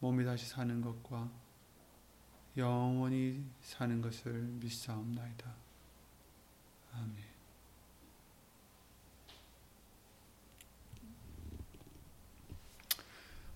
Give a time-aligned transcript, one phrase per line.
[0.00, 1.30] 몸이 다시 사는 것과
[2.56, 5.54] 영원히 사는 것을 믿사옵나이다.
[6.92, 7.16] 아멘.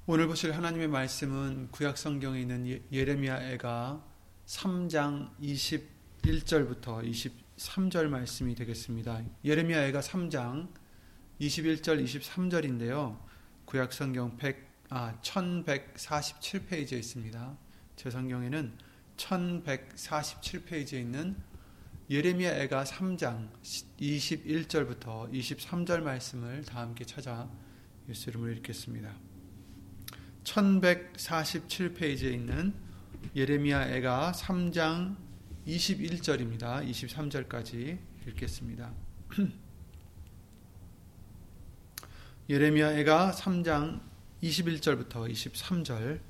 [0.06, 4.04] 오늘 보실 하나님의 말씀은 구약 성경에 있는 예, 예레미야애가
[4.46, 7.08] 3장 21절부터
[7.56, 9.22] 23절 말씀이 되겠습니다.
[9.44, 10.68] 예레미야애가 3장
[11.40, 13.20] 21절 23절인데요.
[13.64, 17.56] 구약 성경 100 아, 1147페이지에 있습니다.
[17.96, 18.76] 제 성경에는
[19.16, 21.34] 1147페이지에 있는
[22.10, 23.48] 예레미야 애가 3장
[23.98, 27.48] 21절부터 23절 말씀을 다 함께 찾아
[28.10, 29.14] 예수 이름으로 읽겠습니다.
[30.44, 32.74] 1147페이지에 있는
[33.34, 35.16] 예레미야 애가 3장
[35.66, 36.86] 21절입니다.
[36.86, 38.92] 23절까지 읽겠습니다.
[42.50, 44.11] 예레미야 애가 3장
[44.42, 46.20] 21절부터 23절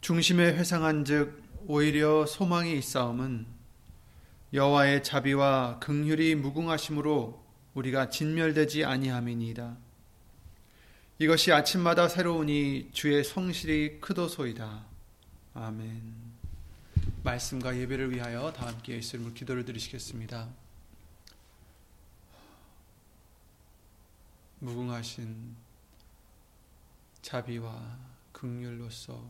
[0.00, 3.46] 중심에 회상한즉 오히려 소망이 있사옴은
[4.54, 9.76] 여호와의 자비와 긍휼이 무궁하심으로 우리가 진멸되지 아니함이니이다.
[11.18, 14.87] 이것이 아침마다 새로우니 주의 성실이 크도소이다.
[15.60, 16.14] 아멘.
[17.24, 20.48] 말씀과 예배를 위하여 다 함께 예수 이름으로 기도를 드리시겠습니다.
[24.60, 25.56] 무궁하신
[27.22, 27.98] 자비와
[28.30, 29.28] 극률로서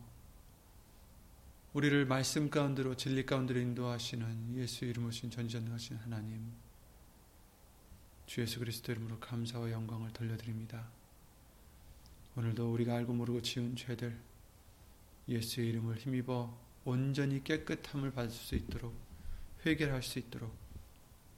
[1.73, 6.51] 우리를 말씀 가운데로 진리 가운데로 인도하시는 예수 이름으로 신 전지전능하신 하나님
[8.27, 10.85] 주 예수 그리스도 이름으로 감사와 영광을 돌려드립니다.
[12.35, 14.28] 오늘도 우리가 알고 모르고 지은 죄들
[15.29, 18.93] 예수의 이름을 힘입어 온전히 깨끗함을 받을 수 있도록
[19.65, 20.53] 회개할 수 있도록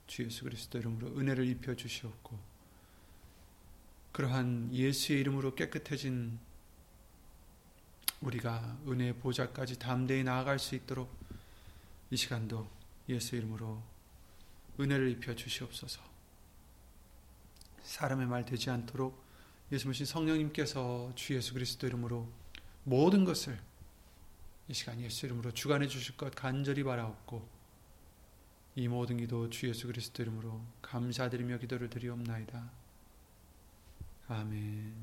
[0.08, 2.40] 주 예수 그리스도 이름으로 은혜를 입혀 주시옵고
[4.14, 6.40] 그러한 예수의 이름으로 깨끗해진
[8.22, 11.12] 우리가 은혜의 보좌까지 담대히 나아갈 수 있도록
[12.12, 12.68] 이 시간도
[13.10, 13.82] 예수 이름으로
[14.80, 16.02] 은혜를 입혀 주시옵소서.
[17.84, 19.22] 사람의 말 되지 않도록
[19.72, 22.30] 예수님 성령님께서 주 예수 그리스도 이름으로
[22.84, 23.60] 모든 것을
[24.72, 27.46] 이 시간 예수 이름으로 주관해 주실 것 간절히 바라옵고
[28.76, 32.72] 이 모든 기도 주 예수 그리스도 이름으로 감사드리며 기도를 드리옵나이다.
[34.30, 34.96] 아멘.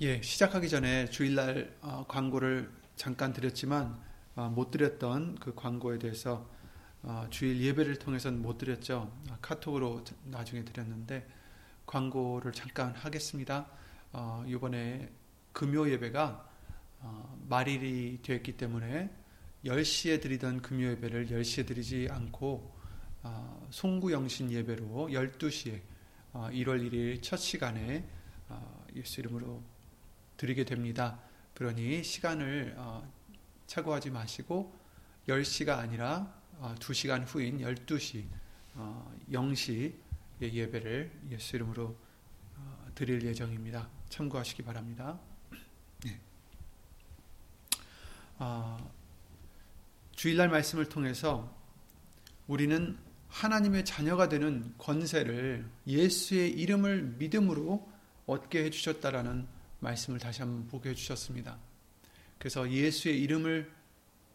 [0.00, 4.02] 예, 시작하기 전에 주일날 어, 광고를 잠깐 드렸지만
[4.34, 6.48] 어, 못 드렸던 그 광고에 대해서
[7.02, 9.12] 어, 주일 예배를 통해서는 못 드렸죠.
[9.42, 11.28] 카톡으로 나중에 드렸는데
[11.84, 13.81] 광고를 잠깐 하겠습니다.
[14.12, 15.10] 어, 이번에
[15.52, 16.50] 금요 예배가
[17.00, 19.10] 어, 말일이 되었기 때문에
[19.64, 22.74] 10시에 드리던 금요 예배를 10시에 드리지 않고
[23.22, 25.80] 어, 송구영신 예배로 12시에
[26.32, 28.04] 어, 1월 1일 첫 시간에
[28.48, 29.62] 어, 예수 이름으로
[30.36, 31.20] 드리게 됩니다.
[31.54, 33.10] 그러니 시간을 어,
[33.66, 34.74] 착오하지 마시고
[35.28, 36.34] 10시가 아니라
[36.78, 38.24] 2시간 어, 후인 12시
[39.30, 39.94] 0시
[40.40, 41.96] 예배를 예수 이름으로
[42.94, 43.88] 드릴 예정입니다.
[44.08, 45.18] 참고하시기 바랍니다.
[46.04, 46.20] 네.
[48.38, 48.78] 아,
[50.12, 51.54] 주일날 말씀을 통해서
[52.46, 52.98] 우리는
[53.28, 57.90] 하나님의 자녀가 되는 권세를 예수의 이름을 믿음으로
[58.26, 59.46] 얻게 해주셨다라는
[59.80, 61.58] 말씀을 다시 한번 보게 해주셨습니다.
[62.38, 63.72] 그래서 예수의 이름을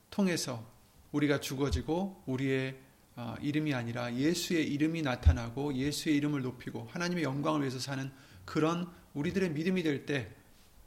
[0.10, 0.66] 통해서
[1.12, 2.80] 우리가 죽어지고 우리의
[3.16, 8.12] 아, 이름이 아니라 예수의 이름이 나타나고 예수의 이름을 높이고 하나님의 영광을 위해서 사는
[8.48, 10.32] 그런 우리들의 믿음이 될 때,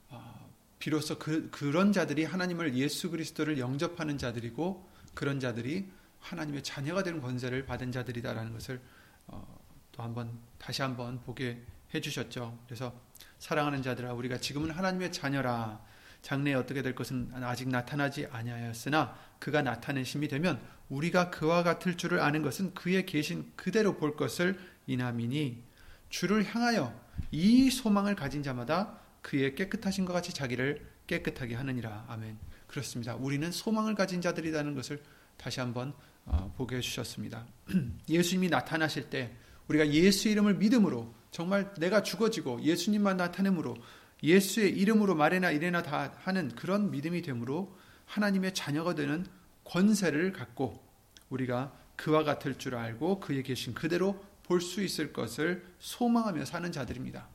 [0.09, 5.89] 어, 비로소 그, 그런 자들이 하나님을 예수 그리스도를 영접하는 자들이고 그런 자들이
[6.21, 8.81] 하나님의 자녀가 되는 권세를 받은 자들이다라는 것을
[9.27, 9.61] 어,
[9.93, 11.63] 또 한번 다시 한번 보게
[11.95, 12.59] 해주셨죠.
[12.67, 12.99] 그래서
[13.39, 15.85] 사랑하는 자들아 우리가 지금은 하나님의 자녀라
[16.23, 22.43] 장래에 어떻게 될 것은 아직 나타나지 아니하였으나 그가 나타내심이 되면 우리가 그와 같을 줄을 아는
[22.43, 25.63] 것은 그의 계신 그대로 볼 것을 이남이니
[26.09, 32.07] 주를 향하여 이 소망을 가진 자마다 그의 깨끗하신 것 같이 자기를 깨끗하게 하느니라.
[32.09, 32.39] 아멘.
[32.67, 33.15] 그렇습니다.
[33.17, 35.03] 우리는 소망을 가진 자들이라는 것을
[35.37, 35.93] 다시 한번
[36.25, 37.47] 어, 보게 해주셨습니다.
[38.09, 39.33] 예수님이 나타나실 때
[39.69, 43.77] 우리가 예수 이름을 믿음으로 정말 내가 죽어지고 예수님만 나타내므로
[44.23, 47.77] 예수의 이름으로 말이나 이래나 다 하는 그런 믿음이 되므로
[48.07, 49.25] 하나님의 자녀가 되는
[49.65, 50.83] 권세를 갖고
[51.31, 57.29] 우리가 그와 같을 줄 알고 그에 계신 그대로 볼 수 있을 것을 소망하며 사는 자들입니다.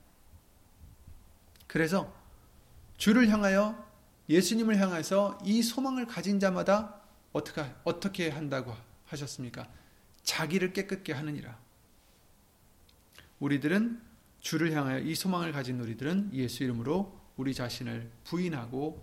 [1.66, 2.14] 그래서
[2.98, 3.90] 주를 향하여
[4.28, 7.00] 예수님을 향해서 이 소망을 가진 자마다
[7.32, 8.76] 어떻게, 어떻게 한다고
[9.06, 9.66] 하셨습니까?
[10.24, 11.58] 자기를 깨끗게 하느니라.
[13.40, 14.02] 우리들은
[14.42, 19.02] 주를 향하여 이 소망을 가진 우리들은 예수 이름으로 우리 자신을 부인하고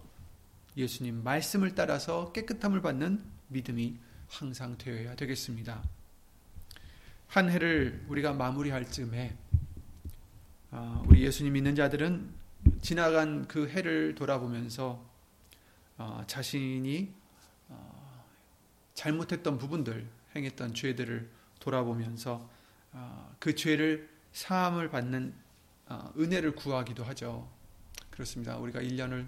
[0.77, 3.97] 예수님 말씀을 따라서 깨끗함을 받는 믿음이
[4.29, 5.83] 항상 되어야 되겠습니다.
[7.33, 9.35] 한 해를 우리가 마무리할 즈음에
[10.71, 12.31] 아, 우리 예수님 믿는 자들은
[12.83, 15.03] 지나간 그 해를 돌아보면서
[15.97, 17.11] 아, 자신이
[17.71, 18.25] 아,
[18.93, 20.07] 잘못했던 부분들,
[20.37, 22.51] 행했던 죄들을 돌아보면서
[23.39, 25.35] 그 죄를 사함을 받는
[26.19, 27.49] 은혜를 구하기도 하죠.
[28.11, 28.59] 그렇습니다.
[28.59, 29.27] 우리가 1년을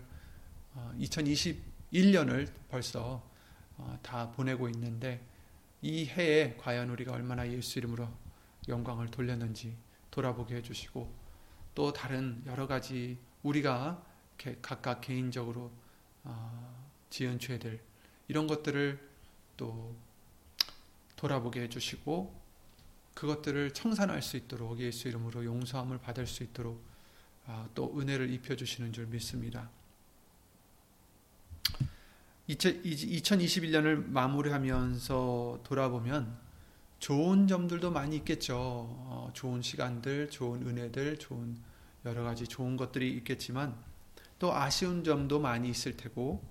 [0.99, 3.23] 2021년을 벌써
[3.79, 5.25] 어, 다 보내고 있는데
[5.85, 8.09] 이 해에 과연 우리가 얼마나 예수 이름으로
[8.69, 9.77] 영광을 돌렸는지
[10.11, 11.15] 돌아보게 해주시고
[11.75, 14.03] 또 다른 여러 가지 우리가
[14.63, 15.71] 각각 개인적으로
[16.23, 17.83] 어, 지은 죄들
[18.29, 18.99] 이런 것들을
[19.59, 19.95] 또
[21.17, 22.35] 돌아보게 해주시고
[23.13, 26.83] 그것들을 청산할 수 있도록 예수 이름으로 용서함을 받을 수 있도록
[27.45, 29.69] 아, 또 은혜를 입혀주시는 줄 믿습니다.
[32.49, 36.37] 2021년을 마무리하면서 돌아보면
[36.99, 38.57] 좋은 점들도 많이 있겠죠.
[38.57, 41.57] 어, 좋은 시간들, 좋은 은혜들, 좋은
[42.05, 43.75] 여러 가지 좋은 것들이 있겠지만
[44.39, 46.43] 또 아쉬운 점도 많이 있을 테고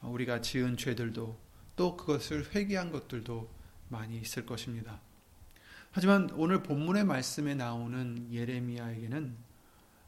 [0.00, 1.38] 어, 우리가 지은 죄들도
[1.76, 3.48] 또 그것을 회개한 것들도
[3.88, 5.00] 많이 있을 것입니다.
[5.90, 9.36] 하지만 오늘 본문의 말씀에 나오는 예레미야에게는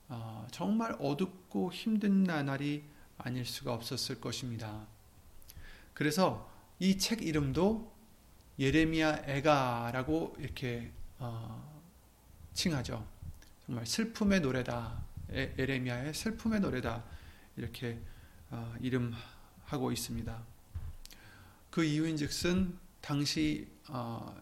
[0.08, 2.84] 어, 정말 어둡고 힘든 나날이
[3.18, 4.86] 아닐 수가 없었을 것입니다.
[5.96, 6.46] 그래서
[6.78, 7.90] 이 책 이름도
[8.58, 11.82] 예레미야 애가라고 이렇게 어,
[12.52, 13.02] 칭하죠.
[13.64, 15.02] 정말 슬픔의 노래다.
[15.32, 17.02] 에, 예레미야의 슬픔의 노래다.
[17.56, 17.98] 이렇게
[18.50, 20.42] 어, 이름하고 있습니다.
[21.70, 24.38] 그 이유인즉슨 당시 어,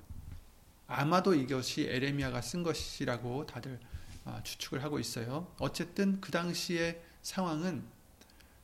[0.89, 3.79] 아마도 이것이 에레미야가 쓴 것이라고 다들
[4.25, 5.55] 어, 추측을 하고 있어요.
[5.61, 7.85] 어쨌든 그 당시의 상황은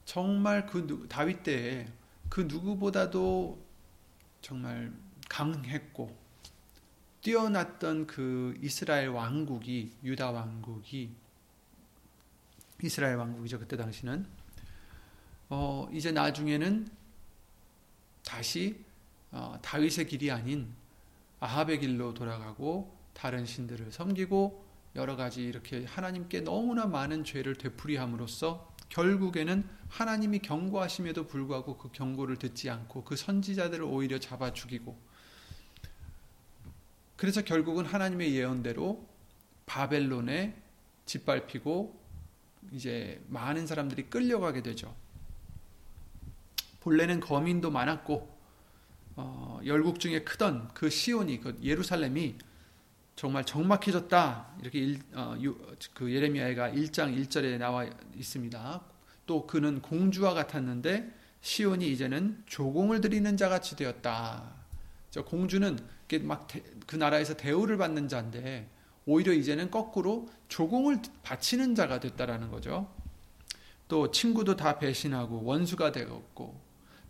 [0.04, 1.86] 정말 그 다윗 때에
[2.30, 3.58] 그 누구보다도
[4.40, 4.92] 정말
[5.28, 6.16] 강했고
[7.20, 11.10] 뛰어났던 그 이스라엘 왕국이 유다 왕국이
[12.82, 14.26] 이스라엘 왕국이죠 그때 당시는.
[15.50, 16.88] 어 이제 나중에는
[18.24, 18.84] 다시
[19.32, 20.72] 어 다윗의 길이 아닌
[21.40, 29.66] 아합의 길로 돌아가고 다른 신들을 섬기고 여러 가지 이렇게 하나님께 너무나 많은 죄를 되풀이함으로써 결국에는
[29.88, 34.96] 하나님이 경고하심에도 불구하고 그 경고를 듣지 않고 그 선지자들을 오히려 잡아 죽이고
[37.16, 39.06] 그래서 결국은 하나님의 예언대로
[39.66, 40.54] 바벨론에
[41.06, 41.98] 짓밟히고
[42.72, 44.94] 이제 많은 사람들이 끌려가게 되죠.
[46.80, 48.38] 본래는 거민도 많았고
[49.16, 52.36] 어, 열국 중에 크던 그 시온이 그 예루살렘이
[53.20, 54.46] 정말 적막해졌다.
[54.62, 55.54] 이렇게 일, 어, 유,
[55.92, 57.86] 그 예레미야가 1장 1절에 나와
[58.16, 58.80] 있습니다.
[59.26, 61.12] 또 그는 공주와 같았는데
[61.42, 64.54] 시온이 이제는 조공을 드리는 자 같이 되었다.
[65.10, 65.78] 저 공주는
[66.22, 68.70] 막그 나라에서 대우를 받는 자인데
[69.04, 72.90] 오히려 이제는 거꾸로 조공을 바치는 자가 됐다라는 거죠.
[73.86, 76.58] 또 친구도 다 배신하고 원수가 되었고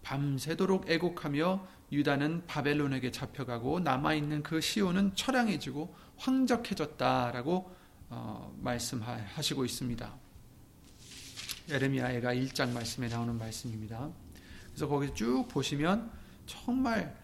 [0.02, 7.76] 밤새도록 애곡하며 유다는 바벨론에게 잡혀가고 남아있는 그 시온은 처량해지고 황적해졌다라고
[8.10, 10.14] 어, 말씀하시고 있습니다.
[11.70, 14.10] 에르미야가 1장 말씀에 나오는 말씀입니다.
[14.66, 16.10] 그래서 거기 쭉 보시면
[16.46, 17.16] 정말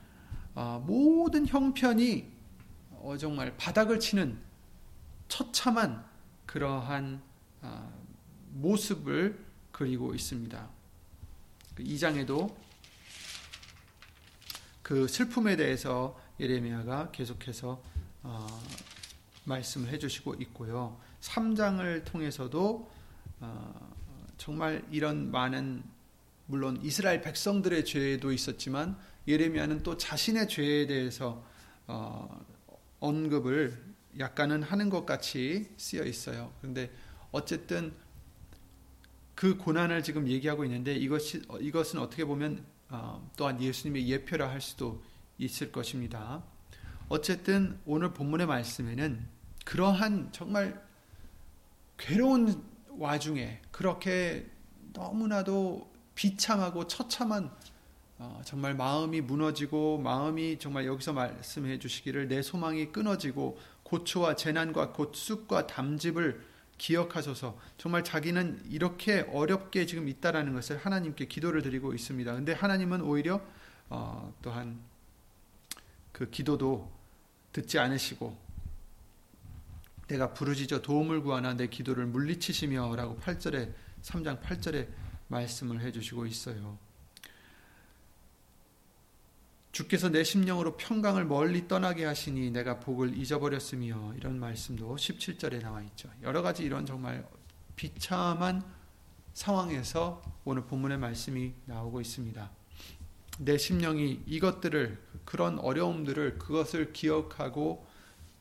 [0.54, 2.32] 어, 모든 형편이
[2.92, 4.38] 어, 정말 바닥을 치는
[5.28, 6.04] 처참한
[6.46, 7.20] 그러한
[7.62, 7.92] 어,
[8.52, 10.70] 모습을 그리고 있습니다.
[11.76, 12.54] 2장에도
[14.86, 17.82] 그 슬픔에 대해서 예레미야가 계속해서
[18.22, 18.46] 어,
[19.42, 21.00] 말씀을 해주시고 있고요.
[21.22, 22.88] 3장을 통해서도
[23.40, 23.92] 어,
[24.38, 25.82] 정말 이런 많은
[26.46, 31.44] 물론 이스라엘 백성들의 죄도 있었지만 예레미야는 또 자신의 죄에 대해서
[31.88, 32.46] 어,
[33.00, 33.76] 언급을
[34.20, 36.52] 약간은 하는 것 같이 쓰여 있어요.
[36.60, 36.92] 그런데
[37.32, 37.92] 어쨌든
[39.34, 42.75] 그 고난을 지금 얘기하고 있는데 이것이 이것은 어떻게 보면 어,
[43.36, 45.02] 또한 예수님의 예표라 할 수도
[45.38, 46.42] 있을 것입니다.
[47.08, 49.26] 어쨌든 오늘 본문의 말씀에는
[49.64, 50.84] 그러한 정말
[51.98, 54.46] 괴로운 와중에 그렇게
[54.92, 57.50] 너무나도 비참하고 처참한
[58.18, 65.14] 어, 정말 마음이 무너지고 마음이 정말 여기서 말씀해 주시기를 내 소망이 끊어지고 고초와 재난과 곧
[65.14, 66.42] 쑥과 담즙을
[66.78, 72.34] 기억하소서 정말 자기는 이렇게 어렵게 지금 있다라는 것을 하나님께 기도를 드리고 있습니다.
[72.34, 73.40] 근데 하나님은 오히려
[73.88, 74.78] 어, 또한
[76.12, 76.90] 그 기도도
[77.52, 78.36] 듣지 않으시고
[80.08, 84.88] 내가 부르짖어 도움을 구하나 내 기도를 물리치시며라고 8절에 3장 8절에
[85.28, 86.78] 말씀을 해 주시고 있어요.
[89.76, 96.08] 주께서 내 심령으로 평강을 멀리 떠나게 하시니 내가 복을 잊어버렸으며 이런 말씀도 17절에 나와 있죠.
[96.22, 97.28] 여러 가지 이런 정말
[97.76, 98.64] 비참한
[99.34, 102.50] 상황에서 오늘 본문의 말씀이 나오고 있습니다.
[103.40, 107.86] 내 심령이 이것들을 그런 어려움들을 그것을 기억하고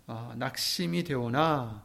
[0.08, 1.84] 어, 낙심이 되오나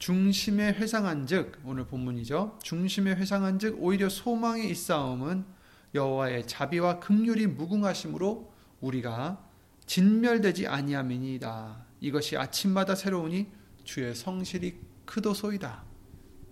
[0.00, 2.58] 중심에 회상한즉 오늘 본문이죠.
[2.62, 5.46] 중심에 회상한즉 오히려 소망이 있사옴은
[5.94, 8.51] 여호와의 자비와 긍휼이 무궁하심으로
[8.82, 9.48] 우리가
[9.86, 11.86] 진멸되지 아니함이니이다.
[12.00, 13.50] 이것이 아침마다 새로우니
[13.84, 15.84] 주의 성실이 크도소이다.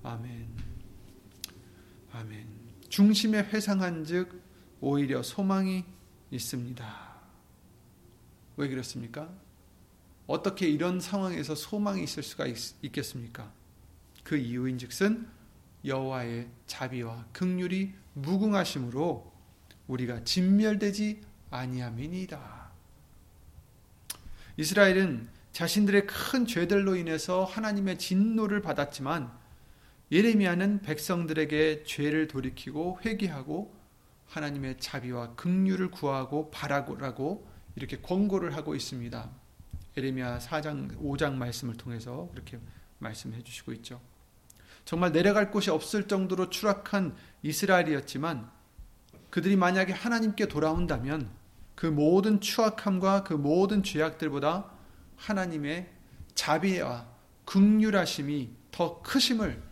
[0.03, 0.49] 아멘.
[2.13, 2.49] 아멘.
[2.89, 4.41] 중심에 회상한즉
[4.81, 5.85] 오히려 소망이
[6.31, 7.11] 있습니다.
[8.57, 9.33] 왜 그렇습니까?
[10.27, 12.57] 어떻게 이런 상황에서 소망이 있을 수가 있,
[12.93, 15.29] 겠습니까그 이유인즉슨
[15.85, 19.33] 여호와의 자비와 극률이 무궁하심으로
[19.89, 22.71] 우리가 진멸되지 아니함이니이다.
[24.57, 29.31] 이스라엘은 자신들의 큰 죄들로 인해서 하나님의 진노를 받았지만
[30.13, 33.75] 예레미야는 백성들에게 죄를 돌이키고 회개하고
[34.29, 39.31] 하나님의 자비와 긍휼을 구하고 바라고 이렇게 권고를 하고 있습니다.
[39.97, 42.59] 예레미야 4장 5장 말씀을 통해서 그렇게
[42.99, 44.01] 말씀해 주시고 있죠.
[44.85, 48.51] 정말 내려갈 곳이 없을 정도로 추락한 이스라엘이었지만
[49.31, 51.40] 그들이 만약에 하나님께 돌아온다면
[51.81, 54.71] 그 모든 추악함과 그 모든 죄악들보다
[55.17, 55.91] 하나님의
[56.35, 57.09] 자비와
[57.47, 59.63] 극률하심이 더 크심을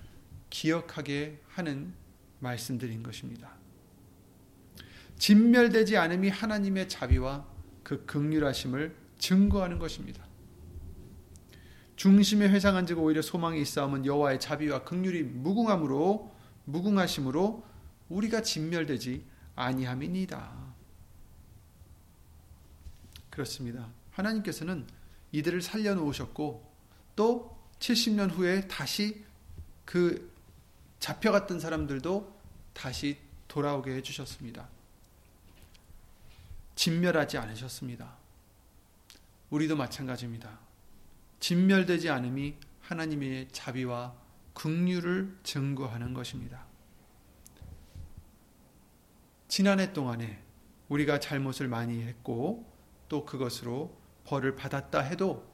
[0.48, 1.92] 기억하게 하는
[2.38, 3.50] 말씀들인 것입니다.
[5.18, 7.46] 진멸되지 않음이 하나님의 자비와
[7.82, 10.24] 그 극률하심을 증거하는 것입니다.
[11.96, 16.34] 중심에 회상한즉 오히려 소망이 있사오면 여호와의 자비와 극률이 무궁함으로
[16.64, 17.66] 무궁하심으로
[18.08, 20.67] 우리가 진멸되지 아니함이니다.
[23.38, 23.88] 그렇습니다.
[24.10, 24.84] 하나님께서는
[25.30, 26.68] 이들을 살려 놓으셨고
[27.14, 29.24] 또 70년 후에 다시
[29.84, 30.34] 그
[30.98, 32.36] 잡혀갔던 사람들도
[32.72, 33.16] 다시
[33.46, 34.68] 돌아오게 해 주셨습니다.
[36.74, 38.16] 진멸하지 않으셨습니다.
[39.50, 40.58] 우리도 마찬가지입니다.
[41.38, 44.14] 진멸되지 않음이 하나님의 자비와
[44.54, 46.66] 긍휼을 증거하는 것입니다.
[49.46, 50.42] 지난해 동안에
[50.88, 52.77] 우리가 잘못을 많이 했고
[53.08, 55.46] 또 그것으로 벌을 받았다 해도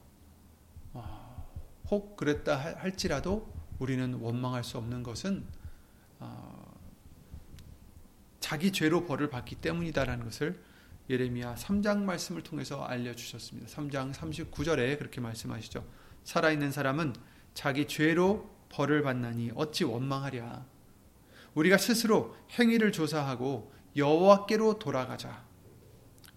[0.92, 1.50] 어,
[1.90, 5.44] 혹 그랬다 할지라도 우리는 원망할 수 없는 것은
[6.18, 6.74] 어,
[8.40, 10.62] 자기 죄로 벌을 받기 때문이다라는 것을
[11.08, 13.68] 예레미야 3장 말씀을 통해서 알려주셨습니다.
[13.68, 15.84] 3장 39절에 그렇게 말씀하시죠.
[16.24, 17.14] 살아있는 사람은
[17.52, 20.64] 자기 죄로 벌을 받나니 어찌 원망하랴.
[21.54, 25.43] 우리가 스스로 행위를 조사하고 여호와께로 돌아가자.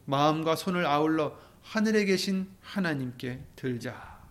[0.08, 4.22] 마음과 손을 아울러 하늘에 계신 하나님께 들자.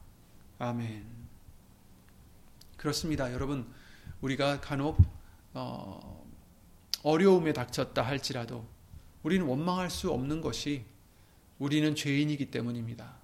[0.59, 1.07] 아멘.
[2.79, 3.31] 그렇습니다.
[3.33, 3.71] 여러분,
[4.23, 4.99] 우리가 간혹
[5.53, 6.27] 어,
[7.03, 8.67] 어려움에 닥쳤다 할지라도
[9.23, 10.87] 우리는 원망할 수 없는 것이
[11.59, 13.15] 우리는 죄인이기 때문입니다.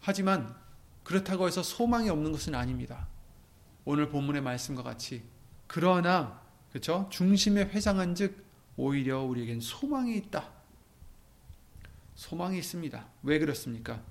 [0.00, 0.56] 하지만
[1.04, 3.06] 그렇다고 해서 소망이 없는 것은 아닙니다.
[3.84, 5.22] 오늘 본문의 말씀과 같이
[5.68, 7.06] 그러나 그렇죠?
[7.10, 8.44] 중심에 회상한즉
[8.76, 10.57] 오히려 우리에겐 소망이 있다.
[12.18, 13.06] 소망이 있습니다.
[13.22, 14.02] 왜 그렇습니까?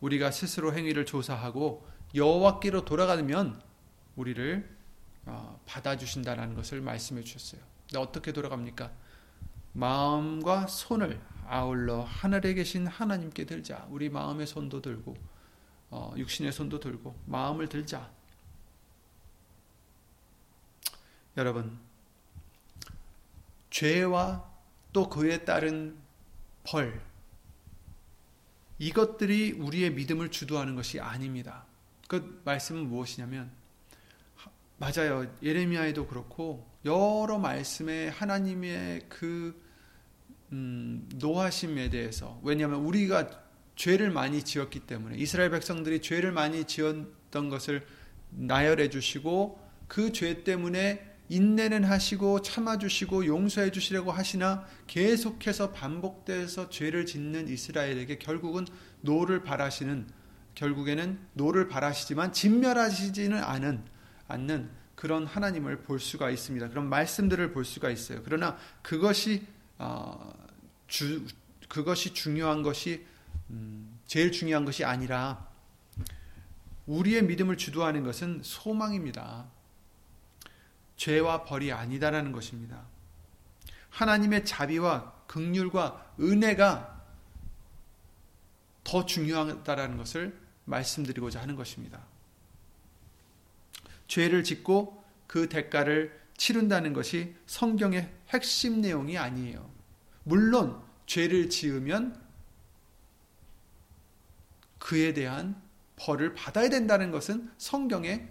[0.00, 3.60] 우리가 스스로 행위를 조사하고 여호와께로 돌아가면
[4.16, 4.78] 우리를
[5.26, 7.60] 어, 받아주신다라는 것을 말씀해 주셨어요.
[7.98, 8.90] 어떻게 돌아갑니까?
[9.74, 13.86] 마음과 손을 아울러 하늘에 계신 하나님께 들자.
[13.90, 15.14] 우리 마음의 손도 들고
[15.90, 18.10] 어, 육신의 손도 들고 마음을 들자.
[21.36, 21.78] 여러분
[23.68, 24.50] 죄와
[24.94, 25.98] 또 그에 따른
[26.64, 27.09] 벌
[28.80, 31.66] 이것들이 우리의 믿음을 주도하는 것이 아닙니다.
[32.08, 33.50] 그 말씀은 무엇이냐면
[34.78, 35.30] 맞아요.
[35.42, 39.62] 예레미야에도 그렇고 여러 말씀에 하나님의 그
[40.52, 43.30] 음, 노하심에 대해서 왜냐하면 우리가
[43.76, 47.86] 죄를 많이 지었기 때문에 이스라엘 백성들이 죄를 많이 지었던 것을
[48.30, 57.48] 나열해 주시고 그 죄 때문에 인내는 하시고 참아주시고 용서해 주시려고 하시나 계속해서 반복돼서 죄를 짓는
[57.48, 58.66] 이스라엘에게 결국은
[59.00, 60.08] 노를 발하시는
[60.56, 63.84] 결국에는 노를 발하시지만 진멸하시지는 않은
[64.26, 66.68] 않는 그런 하나님을 볼 수가 있습니다.
[66.68, 68.22] 그런 말씀들을 볼 수가 있어요.
[68.24, 69.46] 그러나 그것이
[69.78, 70.34] 어,
[70.88, 71.24] 주
[71.68, 73.06] 그것이 중요한 것이
[73.50, 75.48] 음, 제일 중요한 것이 아니라
[76.86, 79.46] 우리의 믿음을 주도하는 것은 소망입니다.
[81.00, 82.84] 죄와 벌이 아니다라는 것입니다.
[83.88, 87.02] 하나님의 자비와 극률과 은혜가
[88.84, 92.04] 더 중요하다라는 것을 말씀드리고자 하는 것입니다.
[94.08, 99.70] 죄를 짓고 그 대가를 치른다는 것이 성경의 핵심 내용이 아니에요.
[100.24, 102.22] 물론 죄를 지으면
[104.78, 105.60] 그에 대한
[105.96, 108.28] 벌을 받아야 된다는 것은 성경에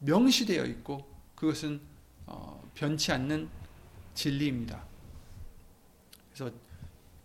[0.00, 1.87] 명시되어 있고 그것은
[2.28, 3.48] 어, 변치 않는
[4.14, 4.84] 진리입니다.
[6.32, 6.54] 그래서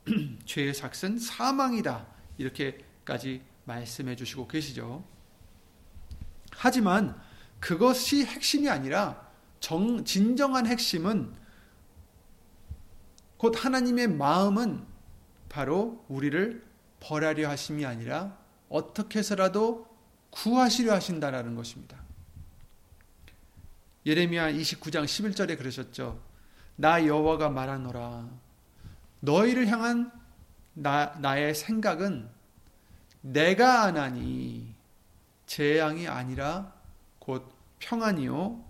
[0.45, 2.07] 죄의 삭은 사망이다
[2.38, 5.03] 이렇게까지 말씀해 주시고 계시죠.
[6.51, 7.19] 하지만
[7.60, 9.29] 그것이 핵심이 아니라
[9.60, 11.34] 정, 진정한 핵심은
[13.38, 14.86] 곧 하나님의 마음은
[15.49, 16.63] 바로 우리를
[16.99, 18.38] 벌하려 하심이 아니라
[18.69, 19.88] 어떻게 해서라도
[20.32, 22.03] 구하시려 하신다라는 것입니다.
[24.06, 26.22] 예레미야 29장 11절에 그러셨죠.
[26.76, 28.30] 나 여호와가 말하노라.
[29.22, 30.12] 너희를 향한
[30.74, 32.30] 나, 나의 생각은
[33.22, 34.76] 내가 아나니
[35.46, 36.74] 재앙이 아니라
[37.20, 38.63] 곧 평안이요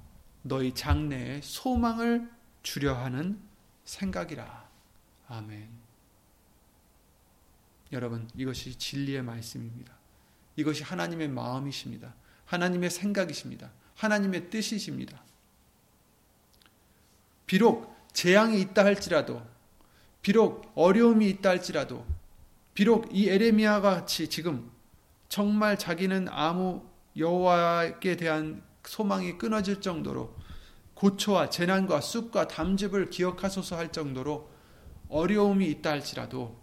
[0.44, 2.30] 너희 장래에 소망을
[2.62, 3.42] 주려 하는
[3.86, 4.70] 생각이라.
[5.28, 5.70] 아멘.
[7.92, 9.94] 여러분, 이것이 진리의 말씀입니다.
[10.56, 12.14] 이것이 하나님의 마음이십니다.
[12.46, 13.72] 하나님의 생각이십니다.
[13.96, 15.24] 하나님의 뜻이십니다.
[17.46, 19.42] 비록 재앙이 있다 할지라도,
[20.22, 22.06] 비록 어려움이 있다 할지라도,
[22.74, 24.72] 비록 이 에레미야가 같이 지금
[25.30, 26.84] 정말 자기는 아무
[27.18, 30.36] 여호와께 대한 소망이 끊어질 정도로
[30.96, 34.50] 고초와 재난과 쑥과 담즙을 기억하소서 할 정도로
[35.10, 36.60] 어려움이 있다 할지라도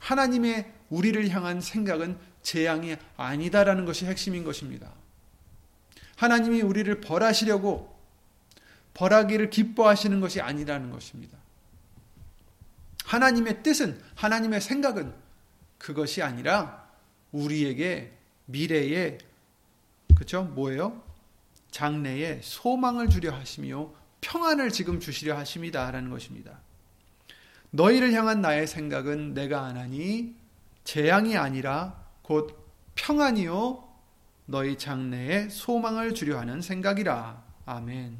[0.00, 4.92] 하나님의 우리를 향한 생각은 재앙이 아니다라는 것이 핵심인 것입니다.
[6.16, 7.94] 하나님이 우리를 벌하시려고
[8.94, 11.36] 벌하기를 기뻐하시는 것이 아니라는 것입니다.
[13.04, 15.12] 하나님의 뜻은 하나님의 생각은
[15.78, 16.88] 그것이 아니라
[17.32, 18.12] 우리에게
[18.46, 19.18] 미래에
[20.14, 20.44] 그렇죠?
[20.44, 21.02] 뭐예요?
[21.70, 26.58] 장래에 소망을 주려 하시며 평안을 지금 주시려 하십니다라는 것입니다.
[27.70, 30.36] 너희를 향한 나의 생각은 내가 안하니
[30.84, 32.56] 재앙이 아니라 곧
[32.94, 33.83] 평안이요
[34.46, 37.42] 너희 장래에 소망을 주려 하는 생각이라.
[37.66, 38.18] 아멘.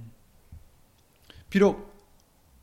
[1.50, 1.94] 비록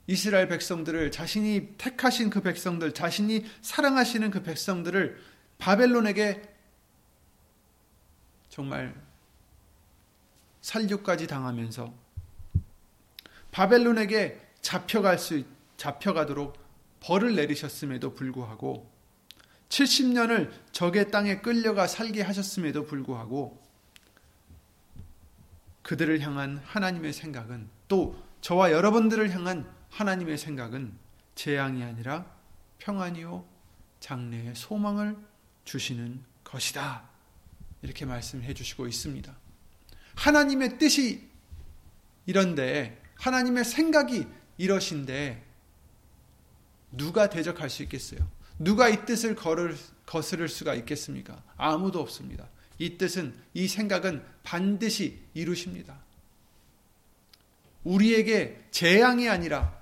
[0.08, 5.18] 이스라엘 백성들을 자신이 택하신 그 백성들, 자신이 사랑하시는 그 백성들을
[5.58, 6.42] 바벨론에게
[8.50, 8.94] 정말
[10.62, 11.94] 살육까지 당하면서
[13.52, 15.44] 바벨론에게 잡혀갈 수
[15.78, 16.58] 잡혀가도록
[17.00, 18.92] 벌을 내리셨음에도 불구하고
[19.72, 23.62] 70년을 적의 땅에 끌려가 살게 하셨음에도 불구하고
[25.82, 30.94] 그들을 향한 하나님의 생각은 또 저와 여러분들을 향한 하나님의 생각은
[31.36, 32.26] 재앙이 아니라
[32.80, 33.46] 평안이요
[34.00, 35.16] 장래의 소망을
[35.64, 37.10] 주시는 것이다.
[37.82, 39.34] 이렇게 말씀해 주시고 있습니다.
[40.16, 41.30] 하나님의 뜻이
[42.26, 45.46] 이런데 하나님의 생각이 이러신데
[46.92, 48.28] 누가 대적할 수 있겠어요?
[48.64, 51.44] 누가 이 뜻을 걸을, 거스를 수가 있겠습니까?
[51.58, 52.48] 아무도 없습니다.
[52.78, 56.00] 이 뜻은, 이 생각은 반드시 이루십니다.
[57.84, 59.80] 우리에게 재앙이 아니라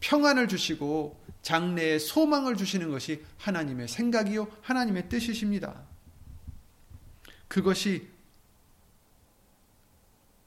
[0.00, 5.82] 평안을 주시고 장래에 소망을 주시는 것이 하나님의 생각이요, 하나님의 뜻이십니다.
[7.48, 8.08] 그것이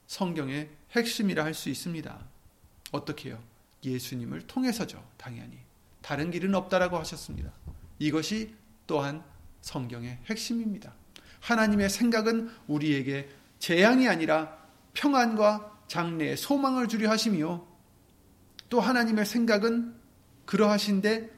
[0.07, 2.25] 성경의 핵심이라 할 수 있습니다.
[2.91, 3.43] 어떻게요?
[3.83, 5.03] 예수님을 통해서죠.
[5.17, 5.57] 당연히.
[6.03, 7.51] 다른 길은 없다라고 하셨습니다.
[7.97, 8.53] 이것이
[8.85, 9.23] 또한
[9.61, 10.93] 성경의 핵심입니다.
[11.39, 14.57] 하나님의 생각은 우리에게 재앙이 아니라
[14.93, 17.65] 평안과 장래의 소망을 주려 하심이요.
[18.69, 19.95] 또 하나님의 생각은
[20.45, 21.31] 그러하신데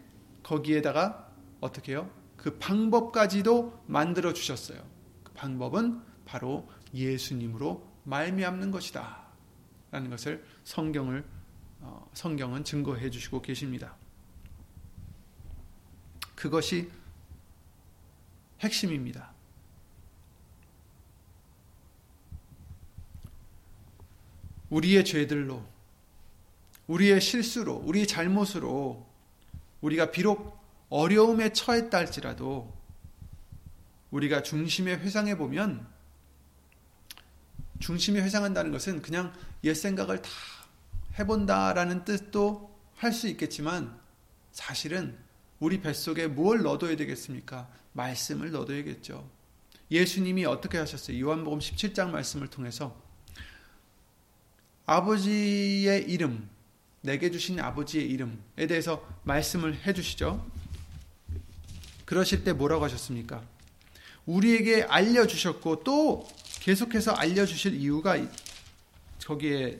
[0.44, 2.10] 거기에다가 어떻게 해요?
[2.36, 4.80] 그 방법까지도 만들어 주셨어요.
[5.24, 9.26] 그 방법은 바로 예수님으로 말미암는 것이다.
[9.92, 11.24] 라는 것을 성경을
[11.82, 13.96] 어, 성경은 증거해 주시고 계십니다.
[16.46, 16.92] 그것이
[18.60, 19.34] 핵심입니다.
[24.70, 25.66] 우리의 죄들로,
[26.86, 29.08] 우리의 실수로, 우리의 잘못으로
[29.82, 32.72] 우리가 비록 어려움에 처했다 할지라도
[34.12, 35.88] 우리가 중심에 회상해 보면
[37.80, 40.30] 중심에 회상한다는 것은 그냥 옛 생각을 다
[41.18, 44.00] 해본다라는 뜻도 할 수 있겠지만
[44.52, 45.25] 사실은
[45.60, 47.70] 우리 뱃속에 뭘 넣어둬야 되겠습니까?
[47.94, 49.30] 말씀을 넣어둬야겠죠.
[49.90, 51.20] 예수님이 어떻게 하셨어요?
[51.20, 53.00] 요한복음 17장 말씀을 통해서
[54.86, 56.50] 아버지의 이름,
[57.02, 60.46] 내게 주신 아버지의 이름에 대해서 말씀을 해 주시죠.
[62.06, 63.44] 그러실 때 뭐라고 하셨습니까?
[64.26, 66.28] 우리에게 알려주셨고 또
[66.62, 68.18] 계속해서 알려주실 이유가
[69.26, 69.80] 거기에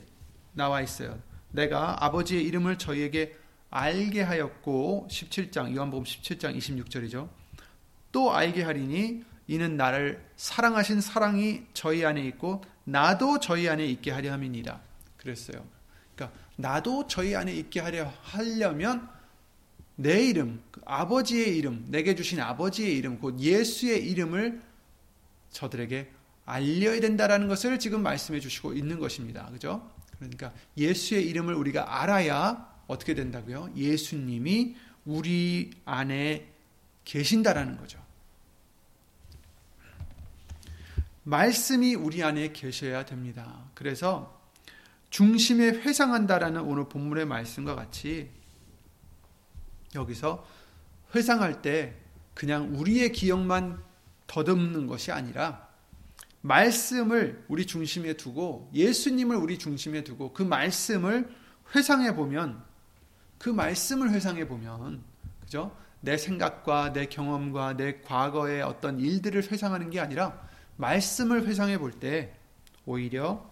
[0.52, 1.20] 나와 있어요.
[1.50, 3.36] 내가 아버지의 이름을 저희에게
[3.70, 7.28] 알게 하였고 17장 요한복음 17장 26절이죠.
[8.12, 14.32] 또 알게 하리니 이는 나를 사랑하신 사랑이 저희 안에 있고 나도 저희 안에 있게 하려
[14.32, 14.80] 함이니라.
[15.16, 15.64] 그랬어요.
[16.14, 19.08] 그러니까 나도 저희 안에 있게 하려 하려면
[19.96, 24.60] 내 이름, 그 아버지의 이름, 내게 주신 아버지의 이름, 곧 예수의 이름을
[25.50, 26.10] 저들에게
[26.44, 29.48] 알려야 된다라는 것을 지금 말씀해 주시고 있는 것입니다.
[29.50, 29.90] 그죠?
[30.18, 33.72] 그러니까 예수의 이름을 우리가 알아야 어떻게 된다고요?
[33.76, 36.52] 예수님이 우리 안에
[37.04, 38.04] 계신다라는 거죠.
[41.22, 43.68] 말씀이 우리 안에 계셔야 됩니다.
[43.74, 44.40] 그래서
[45.10, 48.30] 중심에 회상한다라는 오늘 본문의 말씀과 같이
[49.94, 50.46] 여기서
[51.14, 51.96] 회상할 때
[52.34, 53.82] 그냥 우리의 기억만
[54.26, 55.66] 더듬는 것이 아니라
[56.42, 61.28] 말씀을 우리 중심에 두고 예수님을 우리 중심에 두고 그 말씀을
[61.74, 62.62] 회상해 보면
[63.38, 65.02] 그 말씀을 회상해 보면
[65.40, 65.76] 그죠?
[66.00, 70.40] 내 생각과 내 경험과 내 과거의 어떤 일들을 회상하는 게 아니라
[70.76, 72.34] 말씀을 회상해 볼 때
[72.84, 73.50] 오히려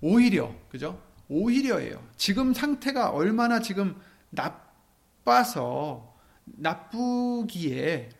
[0.00, 1.00] 오히려 그죠?
[1.28, 2.02] 오히려예요.
[2.16, 4.00] 지금 상태가 얼마나 지금
[4.30, 8.10] 나빠서 나쁘기에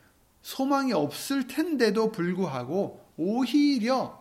[0.43, 4.13] 소망이 없을 텐데도 불구하고 오히려라는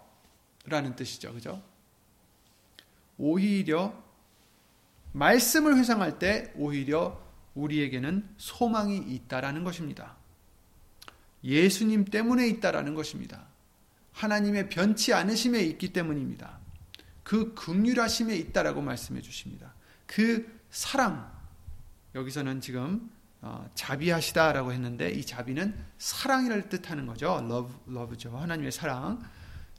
[0.95, 1.33] 뜻이죠.
[1.33, 1.61] 그죠?
[3.17, 3.93] 오히려
[5.11, 7.21] 말씀을 회상할 때 오히려
[7.55, 10.15] 우리에게는 소망이 있다라는 것입니다.
[11.43, 13.47] 예수님 때문에 있다라는 것입니다.
[14.13, 16.59] 하나님의 변치 않으심에 있기 때문입니다.
[17.23, 19.73] 그 극률하심에 있다라고 말씀해 주십니다.
[20.05, 21.31] 그 사랑
[22.15, 23.09] 여기서는 지금
[23.41, 27.39] 어, 자비하시다라고 했는데 이 자비는 사랑이를 뜻하는 거죠.
[27.43, 28.37] love, love죠.
[28.37, 29.21] 하나님의 사랑.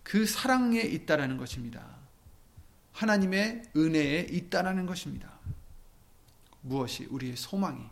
[0.03, 2.02] 그 사랑에 있다라는 것입니다.
[2.93, 5.33] 하나님의 은혜에 있다라는 것입니다.
[6.61, 7.85] 무엇이 우리의 소망이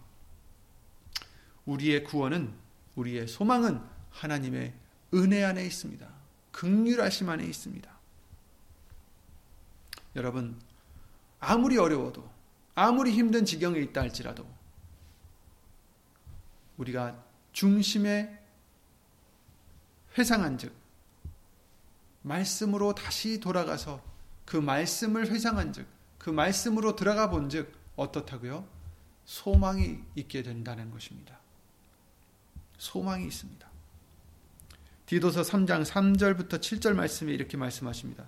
[1.67, 2.55] 우리의 구원은
[2.97, 4.75] 우리의 소망은 하나님의
[5.15, 6.09] 은혜 안에 있습니다.
[6.53, 7.91] 극률하심 안에 있습니다.
[10.17, 10.61] 여러분
[11.39, 12.29] 아무리 어려워도
[12.75, 14.47] 아무리 힘든 지경에 있다 할지라도
[16.77, 18.39] 우리가 중심에
[20.19, 20.75] 회상한 즉
[22.23, 24.10] 말씀으로 다시 돌아가서
[24.51, 28.69] 그 말씀을 회상한 즉 그 말씀으로 들어가 본즉 어떻다고요?
[29.25, 31.39] 소망이 있게 된다는 것입니다.
[32.77, 33.67] 소망이 있습니다.
[35.07, 38.27] 디도서 3장 3절부터 7절 말씀에 이렇게 말씀하십니다.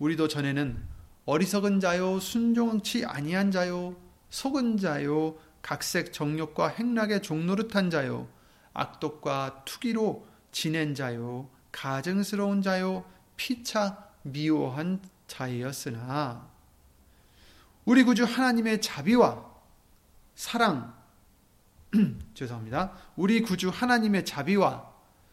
[0.00, 0.82] 우리도 전에는
[1.24, 3.96] 어리석은 자요 순종치 아니한 자요
[4.30, 8.28] 속은 자요 각색 정욕과 행락의 종노릇한 자요
[8.72, 13.04] 악독과 투기로 지낸 자요 가증스러운 자요
[13.36, 16.50] 피차 미워한 자이었으나
[17.84, 19.48] 우리 구주 하나님의 자비와
[20.34, 20.94] 사랑
[22.34, 22.92] 죄송합니다.
[23.16, 24.90] 우리 구주 하나님의 자비와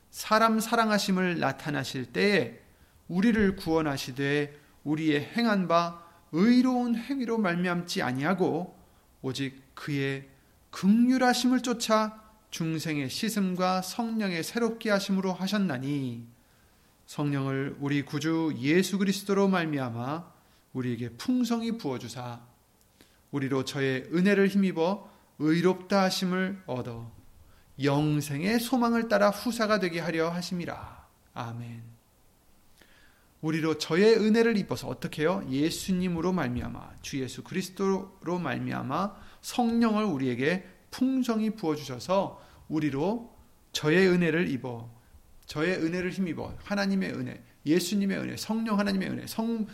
[0.09, 2.59] 사람 사랑하심을 나타나실 때에
[3.07, 8.77] 우리를 구원하시되 우리의 행한 바 의로운 행위로 말미암지 아니하고
[9.21, 10.27] 오직 그의
[10.71, 16.36] 극률하심을 쫓아 중생의 시슴과 성령의 새롭게 하심으로 하셨나니
[17.07, 20.31] 성령을 우리 구주 예수 그리스도로 말미암아
[20.73, 22.41] 우리에게 풍성히 부어 주사
[23.31, 27.11] 우리로 저의 은혜를 힘입어 의롭다 하심을 얻어
[27.81, 31.07] 영생의 소망을 따라 후사가 되게 하려 하심이라.
[31.33, 31.83] 아멘.
[33.41, 35.45] 우리로 저의 은혜를 입어서 어떻게 해요?
[35.49, 43.31] 예수님으로 말미암아 주 예수 그리스도로 말미암아 성령을 우리에게 풍성히 부어 주셔서 우리로
[43.71, 44.96] 저의 은혜를 입어
[45.47, 49.65] 저의 은혜를 힘입어 하나님의 은혜, 예수님의 은혜, 성령 하나님의 은혜, 성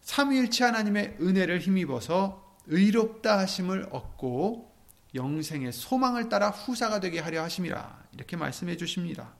[0.00, 4.72] 삼위일체 하나님의 은혜를 힘입어서 의롭다 하심을 얻고
[5.14, 9.34] 영생의 소망을 따라 후사가 되게 하려 하심이라 이렇게 말씀해 주십니다.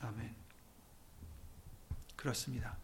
[0.00, 0.30] 아멘.
[2.14, 2.76] 그렇습니다.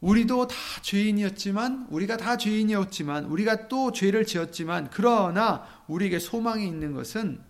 [0.00, 7.40] 우리도 다 죄인이었지만 우리가 다 죄인이었지만 우리가 또 죄를 지었지만 그러나 우리에게 소망이 있는 것은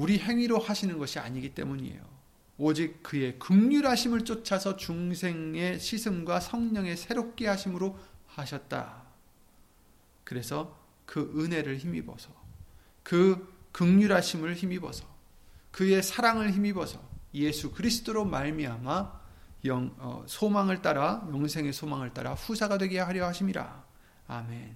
[0.00, 2.00] 우리 행위로 하시는 것이 아니기 때문이에요.
[2.56, 9.02] 오직 그의 극률하심을 쫓아서 중생의 시슴과 성령의 새롭게 하심으로 하셨다.
[10.24, 12.30] 그래서 그 은혜를 힘입어서
[13.02, 15.04] 그 극률하심을 힘입어서
[15.70, 16.98] 그의 사랑을 힘입어서
[17.34, 19.20] 예수 그리스도로 말미암아
[19.66, 23.84] 영, 어, 소망을 따라 영생의 소망을 따라 후사가 되게 하려 하심이라.
[24.28, 24.74] 아멘.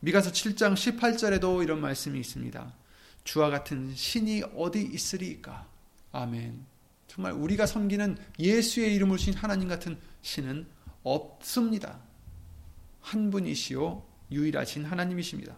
[0.00, 2.81] 미가서 7장 18절에도 이런 말씀이 있습니다.
[3.24, 5.66] 주와 같은 신이 어디 있으리까?
[6.12, 6.64] 아멘.
[7.06, 10.66] 정말 우리가 섬기는 예수의 이름을 신 하나님 같은 신은
[11.02, 12.00] 없습니다.
[13.00, 15.54] 한 분이시요 유일하신 하나님이십니다.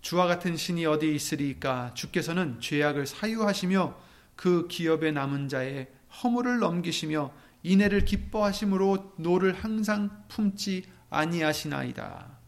[0.00, 1.94] 주와 같은 신이 어디 있으리까?
[1.94, 3.96] 주께서는 죄악을 사유하시며
[4.36, 5.88] 그 기업에 남은 자의
[6.22, 12.38] 허물을 넘기시며 인애를 기뻐하심으로 노를 항상 품지 아니하시나이다.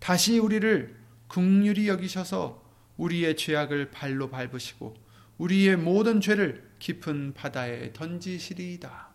[0.00, 0.96] 다시 우리를
[1.28, 2.65] 국률이 여기셔서
[2.96, 4.96] 우리의 죄악을 발로 밟으시고
[5.38, 9.08] 우리의 모든 죄를 깊은 바다에 던지시리이다.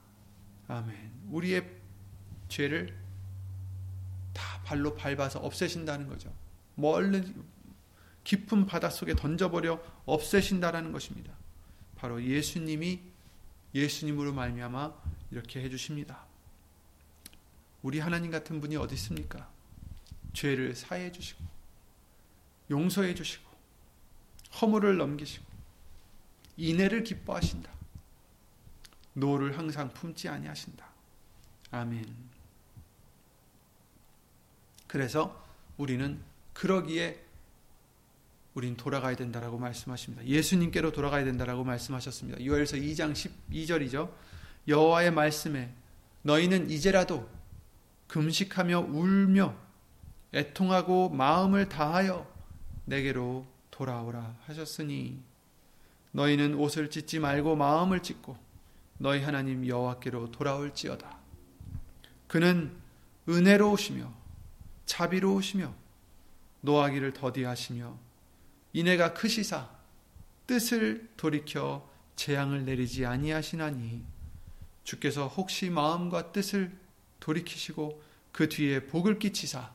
[0.68, 1.12] 아멘.
[1.30, 1.70] 우리의
[2.48, 2.96] 죄를
[4.34, 6.34] 다 발로 밟아서 없애신다는 거죠.
[6.76, 7.34] 멀리
[8.24, 11.34] 깊은 바다 속에 던져버려 없애신다라는 것입니다.
[11.96, 13.00] 바로 예수님이
[13.74, 14.94] 예수님으로 말미암아
[15.32, 16.26] 이렇게 해주십니다.
[17.82, 19.50] 우리 하나님 같은 분이 어디 있습니까?
[20.34, 21.44] 죄를 사해 주시고
[22.70, 23.51] 용서해 주시고
[24.60, 25.46] 허물을 넘기시고
[26.58, 27.72] 인애를 기뻐하신다.
[29.14, 30.86] 노를 항상 품지 아니하신다.
[31.72, 32.06] 아멘.
[34.88, 35.46] 그래서
[35.78, 36.22] 우리는
[36.54, 37.24] 그러기에
[38.54, 40.26] 우린 돌아가야 된다라고 말씀하십니다.
[40.26, 42.44] 예수님께로 돌아가야 된다라고 말씀하셨습니다.
[42.44, 44.12] 요엘서 2장 12절이죠.
[44.68, 45.74] 여호와의 말씀에
[46.24, 47.30] 너희는 이제라도
[48.08, 49.56] 금식하며 울며
[50.34, 52.30] 애통하고 마음을 다하여
[52.86, 55.20] 내게로 돌아오라 하셨으니
[56.12, 58.38] 너희는 옷을 찢지 말고 마음을 찢고
[58.98, 61.18] 너희 하나님 여호와께로 돌아올지어다.
[62.28, 62.72] 그는
[63.28, 64.14] 은혜로우시며
[64.86, 65.74] 자비로우시며
[66.62, 67.98] 노하기를 더디하시며
[68.74, 69.70] 이내가 크시사
[70.48, 74.04] 뜻을 돌이켜 재앙을 내리지 아니하시나니
[74.84, 76.72] 주께서 혹시 마음과 뜻을
[77.20, 79.72] 돌이키시고 그 뒤에 복을 끼치사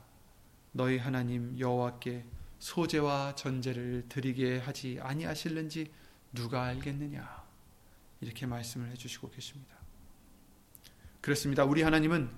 [0.71, 2.23] 너희 하나님 여호와께
[2.59, 5.91] 소재와 전제를 드리게 하지 아니하실는지
[6.33, 7.45] 누가 알겠느냐
[8.21, 9.75] 이렇게 말씀을 해주시고 계십니다.
[11.21, 11.65] 그렇습니다.
[11.65, 12.29] 우리 하나님은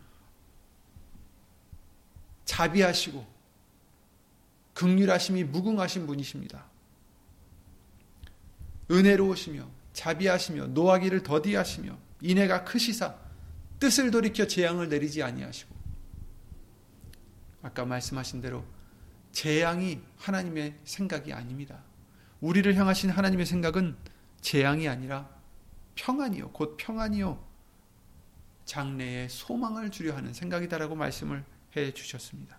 [2.45, 3.39] 자비하시고
[4.73, 6.65] 극률하심이 무궁하신 분이십니다.
[8.91, 13.15] 은혜로우시며 자비하시며 노하기를 더디하시며 인애가 크시사
[13.79, 15.75] 뜻을 돌이켜 재앙을 내리지 아니하시고
[17.61, 18.65] 아까 말씀하신 대로
[19.31, 21.83] 재앙이 하나님의 생각이 아닙니다.
[22.41, 23.97] 우리를 향하신 하나님의 생각은
[24.41, 25.29] 재앙이 아니라
[25.95, 26.51] 평안이요.
[26.51, 27.47] 곧 평안이요.
[28.65, 31.43] 장래에 소망을 주려 하는 생각이다라고 말씀을
[31.75, 32.57] 해 주셨습니다.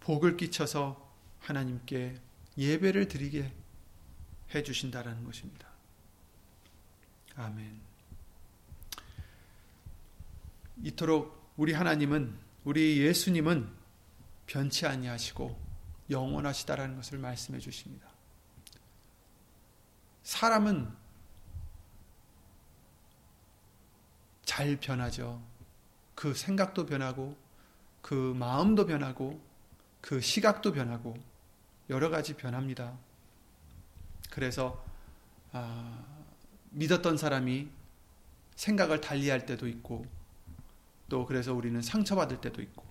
[0.00, 1.06] 복을 끼쳐서
[1.40, 2.18] 하나님께
[2.56, 3.52] 예배를 드리게
[4.54, 5.68] 해 주신다라는 것입니다.
[7.36, 7.80] 아멘.
[10.82, 13.66] 이토록 우리 하나님은 우리 예수님은
[14.46, 15.58] 변치 아니하시고
[16.10, 18.06] 영원하시다라는 것을 말씀해 주십니다.
[20.22, 20.94] 사람은
[24.44, 25.42] 잘 변하죠.
[26.14, 27.38] 그 생각도 변하고,
[28.02, 29.40] 그 마음도 변하고,
[30.02, 31.16] 그 시각도 변하고,
[31.88, 32.98] 여러 가지 변합니다.
[34.30, 34.84] 그래서,
[35.52, 36.04] 아,
[36.72, 37.70] 믿었던 사람이
[38.56, 40.17] 생각을 달리할 때도 있고,
[41.08, 42.84] 또 그래서 우리는 상처받을 때도 있고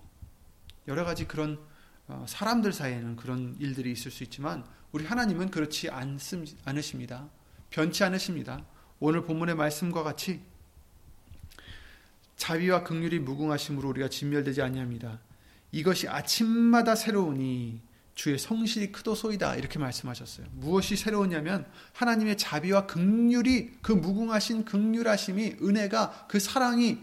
[0.86, 1.58] 여러 가지 그런
[2.06, 7.28] 어, 사람들 사이에는 그런 일들이 있을 수 있지만 우리 하나님은 그렇지 않습, 않으십니다.
[7.70, 8.64] 변치 않으십니다.
[8.98, 10.40] 오늘 본문의 말씀과 같이
[12.36, 15.20] 자비와 극률이 무궁하심으로 우리가 진멸되지 아니합니다.
[15.70, 17.82] 이것이 아침마다 새로우니
[18.14, 20.46] 주의 성실이 크도소이다 이렇게 말씀하셨어요.
[20.52, 26.98] 무엇이 새로우냐면 하나님의 자비와 극률이 그 무궁하신 극률하심이 은혜가 그 사랑이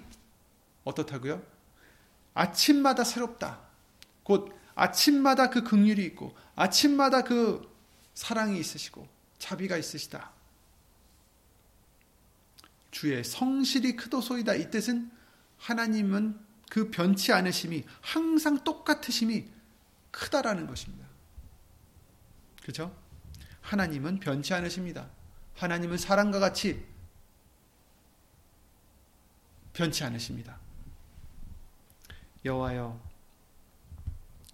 [0.85, 1.43] 어떻다고요?
[2.33, 3.59] 아침마다 새롭다.
[4.23, 7.69] 곧 아침마다 그 극률이 있고 아침마다 그
[8.13, 10.31] 사랑이 있으시고 자비가 있으시다.
[12.91, 14.55] 주의 성실이 크도소이다.
[14.55, 15.11] 이 뜻은
[15.57, 19.45] 하나님은 그 변치 않으심이 항상 똑같으심이
[20.11, 21.05] 크다라는 것입니다.
[22.61, 22.95] 그렇죠?
[23.61, 25.09] 하나님은 변치 않으십니다.
[25.55, 26.85] 하나님은 사랑과 같이
[29.73, 30.64] 변치 않으십니다.
[32.45, 33.01] 여호와여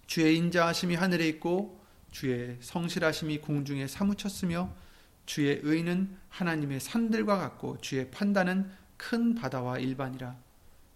[0.06, 4.74] 주의 인자하심이 하늘에 있고 주의 성실하심이 공중에 사무쳤으며
[5.26, 10.36] 주의 의는 하나님의 산들과 같고 주의 판단은 큰 바다와 일반이라.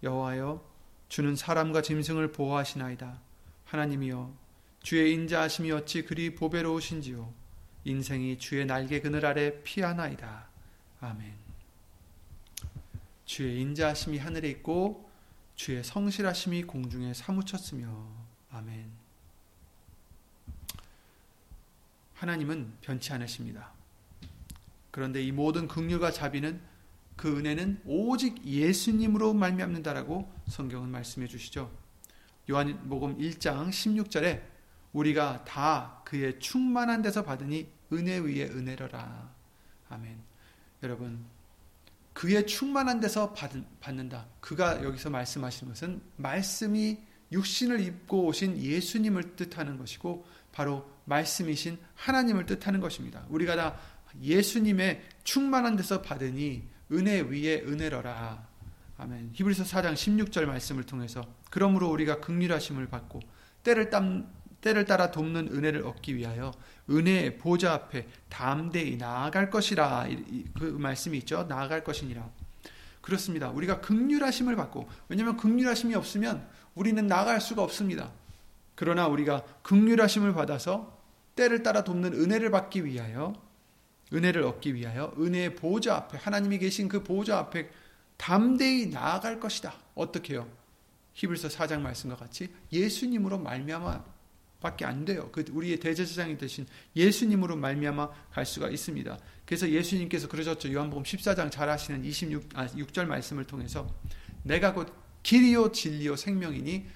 [0.03, 0.65] 여호와여
[1.09, 3.21] 주는 사람과 짐승을 보호하시나이다.
[3.65, 4.35] 하나님이여
[4.83, 7.33] 주의 인자하심이 어찌 그리 보배로우신지요?
[7.85, 10.49] 인생이 주의 날개 그늘 아래 피하나이다.
[11.01, 11.35] 아멘.
[13.25, 15.06] 주의 인자하심이 하늘에 있고
[15.57, 17.89] 주의 성실하심이 공중에 사무쳤으며
[18.51, 18.91] 아멘
[22.15, 23.73] 하나님은 변치 않으십니다.
[24.91, 26.61] 그런데 이 모든 긍휼과 자비는
[27.17, 31.71] 그 은혜는 오직 예수님으로 말미암는다라고 성경은 말씀해 주시죠.
[32.49, 34.43] 요한복음 1장 16절에
[34.93, 39.31] 우리가 다 그의 충만한 데서 받으니 은혜 위에 은혜로라.
[39.91, 40.19] 아멘.
[40.83, 41.25] 여러분
[42.17, 44.27] 그의 충만한 데서 받는다.
[44.41, 46.99] 그가 여기서 말씀하시는 것은 말씀이
[47.31, 53.27] 육신을 입고 오신 예수님을 뜻하는 것이고 바로 말씀이신 하나님을 뜻하는 것입니다.
[53.29, 53.79] 우리가 다
[54.23, 58.49] 예수님의 충만한 데서 받으니 은혜 위에 은혜러라.
[58.97, 59.33] 아멘.
[59.35, 63.21] 히브리서 4장 16절 말씀을 통해서 그러므로 우리가 극률하심을 받고
[63.63, 64.33] 때를 땀
[64.67, 66.53] 때를 따라 돕는 은혜를 얻기 위하여
[66.91, 70.09] 은혜의 보좌 앞에 담대히 나아갈 것이라
[70.59, 71.45] 그 말씀이 있죠.
[71.45, 72.29] 나아갈 것이니라.
[73.01, 73.51] 그렇습니다.
[73.51, 78.11] 우리가 극률하심을 받고 왜냐하면 극률하심이 없으면 우리는 나아갈 수가 없습니다.
[78.75, 81.01] 그러나 우리가 극률하심을 받아서
[81.37, 83.35] 때를 따라 돕는 은혜를 받기 위하여
[84.13, 87.71] 은혜를 얻기 위하여 은혜의 보좌 앞에 하나님이 계신 그 보좌 앞에
[88.17, 89.75] 담대히 나아갈 것이다.
[89.95, 90.49] 어떻게요?
[91.13, 94.16] 히브리서 4장 말씀과 같이 예수님으로 말미암아
[94.61, 95.31] 밖에 안 돼요.
[95.33, 99.19] 그 우리의 대제사장이 되신 예수님으로 말미암아 갈 수가 있습니다.
[99.45, 100.73] 그래서 예수님께서 그러셨죠.
[100.73, 103.87] 요한복음 14장 잘 아시는 26 아, 6절 말씀을 통해서
[104.43, 104.93] 내가 곧
[105.23, 106.87] 길이요 진리요 생명이니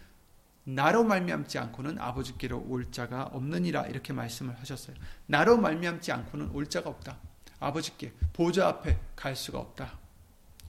[0.65, 4.97] 나로 말미암지 않고는 아버지께로 올 자가 없느니라 이렇게 말씀을 하셨어요.
[5.27, 7.19] 나로 말미암지 않고는 올 자가 없다.
[7.59, 9.99] 아버지께 보좌 앞에 갈 수가 없다.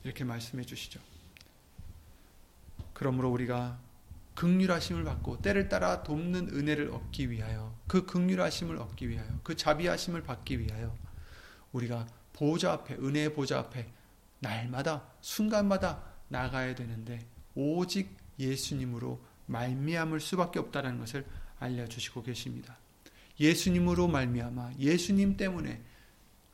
[0.03, 0.99] 이렇게 말씀해 주시죠.
[2.93, 3.79] 그러므로 우리가
[4.41, 10.59] 극률하심을 받고 때를 따라 돕는 은혜를 얻기 위하여 그 극률하심을 얻기 위하여 그 자비하심을 받기
[10.59, 10.97] 위하여
[11.73, 13.93] 우리가 보좌 앞에 은혜의 보좌 앞에
[14.39, 17.23] 날마다 순간마다 나가야 되는데
[17.53, 21.23] 오직 예수님으로 말미암을 수밖에 없다는 것을
[21.59, 22.79] 알려주시고 계십니다.
[23.39, 25.83] 예수님으로 말미암아 예수님 때문에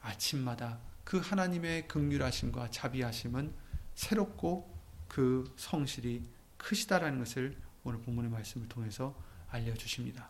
[0.02, 3.54] 아침마다 그 하나님의 극률하심과 자비하심은
[3.96, 6.24] 새롭고 그 성실이
[6.58, 7.56] 크시다라는 것을
[7.88, 9.16] 오늘 본문의 말씀을 통해서
[9.50, 10.30] 알려주십니다.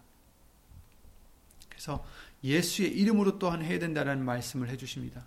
[1.68, 2.06] 그래서
[2.44, 5.26] 예수의 이름으로 또한 해야 된다는 말씀을 해주십니다.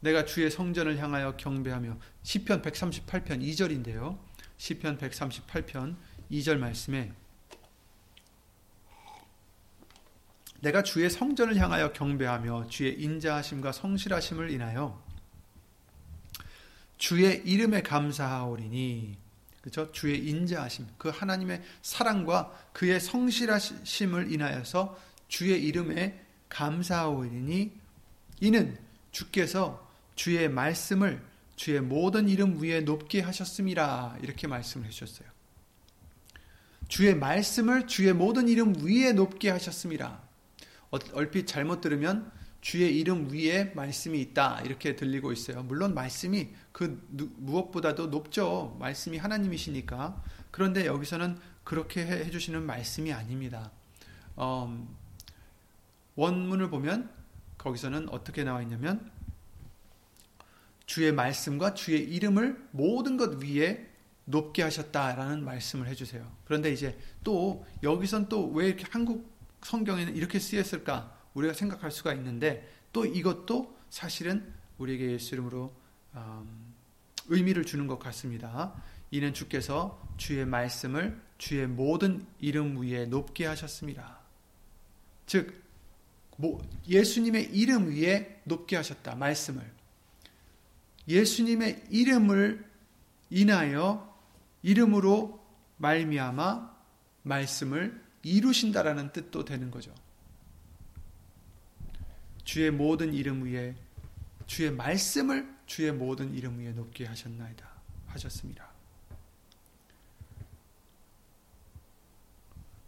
[0.00, 4.18] 내가 주의 성전을 향하여 경배하며 시편 138편 2절인데요.
[4.56, 5.96] 시편 138편
[6.30, 7.12] 2절 말씀에
[10.60, 15.04] 내가 주의 성전을 향하여 경배하며 주의 인자하심과 성실하심을 인하여
[16.96, 19.25] 주의 이름에 감사하오리니
[19.66, 19.90] 그렇죠?
[19.90, 24.96] 주의 인자하심, 그 하나님의 사랑과 그의 성실하심을 인하여서
[25.26, 27.72] 주의 이름에 감사하오리니
[28.42, 28.78] 이는
[29.10, 31.20] 주께서 주의 말씀을
[31.56, 35.28] 주의 모든 이름 위에 높게 하셨음이라 이렇게 말씀을 해주셨어요.
[36.86, 40.20] 주의 말씀을 주의 모든 이름 위에 높게 하셨습니다.
[41.12, 42.30] 얼핏 잘못 들으면
[42.66, 45.62] 주의 이름 위에 말씀이 있다 이렇게 들리고 있어요.
[45.62, 47.00] 물론 말씀이 그
[47.36, 48.76] 무엇보다도 높죠.
[48.80, 50.20] 말씀이 하나님이시니까.
[50.50, 53.70] 그런데 여기서는 그렇게 해 주시는 말씀이 아닙니다.
[54.40, 54.88] 음,
[56.16, 57.08] 원문을 보면
[57.56, 59.12] 거기서는 어떻게 나와 있냐면
[60.86, 63.88] 주의 말씀과 주의 이름을 모든 것 위에
[64.24, 66.28] 높게 하셨다라는 말씀을 해주세요.
[66.44, 72.68] 그런데 이제 또 여기선 또 왜 이렇게 한국 성경에는 이렇게 쓰였을까 우리가 생각할 수가 있는데
[72.92, 75.72] 또 이것도 사실은 우리에게 예수 이름으로
[76.14, 76.74] 음,
[77.28, 78.74] 의미를 주는 것 같습니다.
[79.10, 84.18] 이는 주께서 주의 말씀을 주의 모든 이름 위에 높게 하셨습니다.
[85.26, 85.62] 즉
[86.88, 89.14] 예수님의 이름 위에 높게 하셨다.
[89.14, 89.70] 말씀을
[91.08, 92.64] 예수님의 이름을
[93.30, 94.14] 인하여
[94.62, 95.44] 이름으로
[95.76, 96.76] 말미암아
[97.22, 99.94] 말씀을 이루신다라는 뜻도 되는 거죠.
[102.46, 103.74] 주의 모든 이름 위에
[104.46, 107.68] 주의 말씀을 주의 모든 이름 위에 높게 하셨나이다
[108.06, 108.70] 하셨습니다.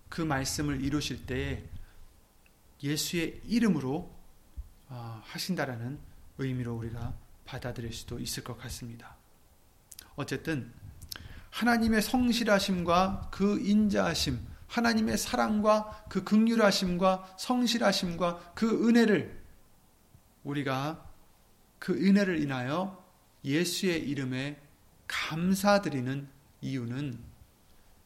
[0.09, 1.65] 그 말씀을 이루실 때에
[2.83, 4.17] 예수의 이름으로
[4.89, 5.99] 아, 하신다라는
[6.39, 9.17] 의미로 우리가 받아들일 수도 있을 것 같습니다.
[10.15, 10.73] 어쨌든
[11.51, 14.39] 하나님의 성실하심과 그 인자하심,
[14.69, 19.38] 하나님의 사랑과 그 극률하심과 성실하심과 그 은혜를
[20.45, 21.07] 우리가
[21.78, 23.05] 그 은혜를 인하여
[23.45, 24.61] 예수의 이름에
[25.07, 26.28] 감사드리는
[26.61, 27.18] 이유는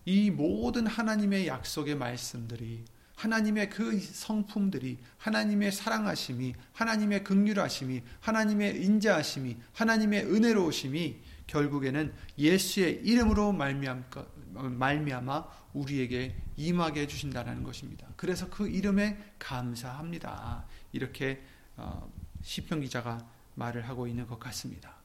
[0.05, 2.85] 이 모든 하나님의 약속의 말씀들이
[3.17, 15.45] 하나님의 그 성품들이 하나님의 사랑하심이 하나님의 극률하심이 하나님의 인자하심이 하나님의 은혜로우심이 결국에는 예수의 이름으로 말미암아
[15.75, 18.09] 우리에게 임하게 해주신다는 것입니다.
[18.17, 20.65] 그래서 그 이름에 감사합니다.
[20.93, 21.43] 이렇게
[21.77, 22.11] 어,
[22.43, 24.97] 시편 기자가 말을 하고 있는 것 같습니다.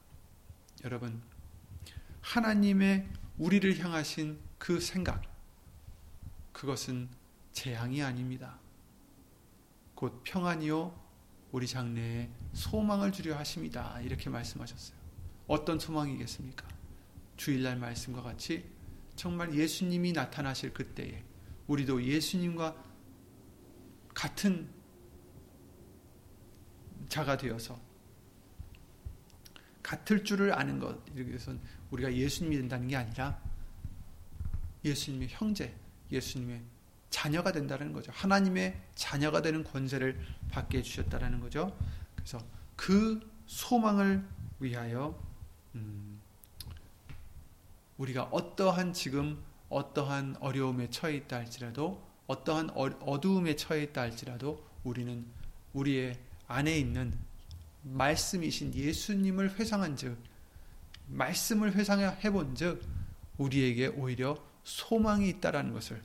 [0.84, 1.20] 여러분
[2.20, 3.08] 하나님의
[3.38, 5.22] 우리를 향하신 그 생각
[6.52, 7.08] 그것은
[7.52, 8.58] 재앙이 아닙니다.
[9.94, 11.08] 곧 평안이요
[11.52, 14.00] 우리 장래에 소망을 주려 하십니다.
[14.00, 14.98] 이렇게 말씀하셨어요.
[15.46, 16.68] 어떤 소망이겠습니까?
[17.36, 18.68] 주일날 말씀과 같이
[19.16, 21.24] 정말 예수님이 나타나실 그때에
[21.66, 22.76] 우리도 예수님과
[24.14, 24.68] 같은
[27.08, 27.78] 자가 되어서
[29.82, 30.98] 같을 줄을 아는 것.
[31.16, 33.40] 이것은 우리가 예수님이 된다는 게 아니라
[34.84, 35.74] 예수님의 형제,
[36.12, 36.62] 예수님의
[37.10, 38.12] 자녀가 된다는 거죠.
[38.14, 41.76] 하나님의 자녀가 되는 권세를 받게 해주셨다는 거죠.
[42.14, 42.38] 그래서
[42.76, 44.26] 그 소망을
[44.60, 45.18] 위하여
[45.74, 46.20] 음,
[47.96, 55.26] 우리가 어떠한 지금 어떠한 어려움에 처해 있다 할지라도 어떠한 어두움에 처해 있다 할지라도 우리는
[55.72, 56.18] 우리의
[56.48, 57.14] 안에 있는
[57.82, 60.18] 말씀이신 예수님을 회상한즉
[61.08, 62.82] 말씀을 회상해 본즉
[63.38, 66.02] 우리에게 오히려 소망이 있다라는 것을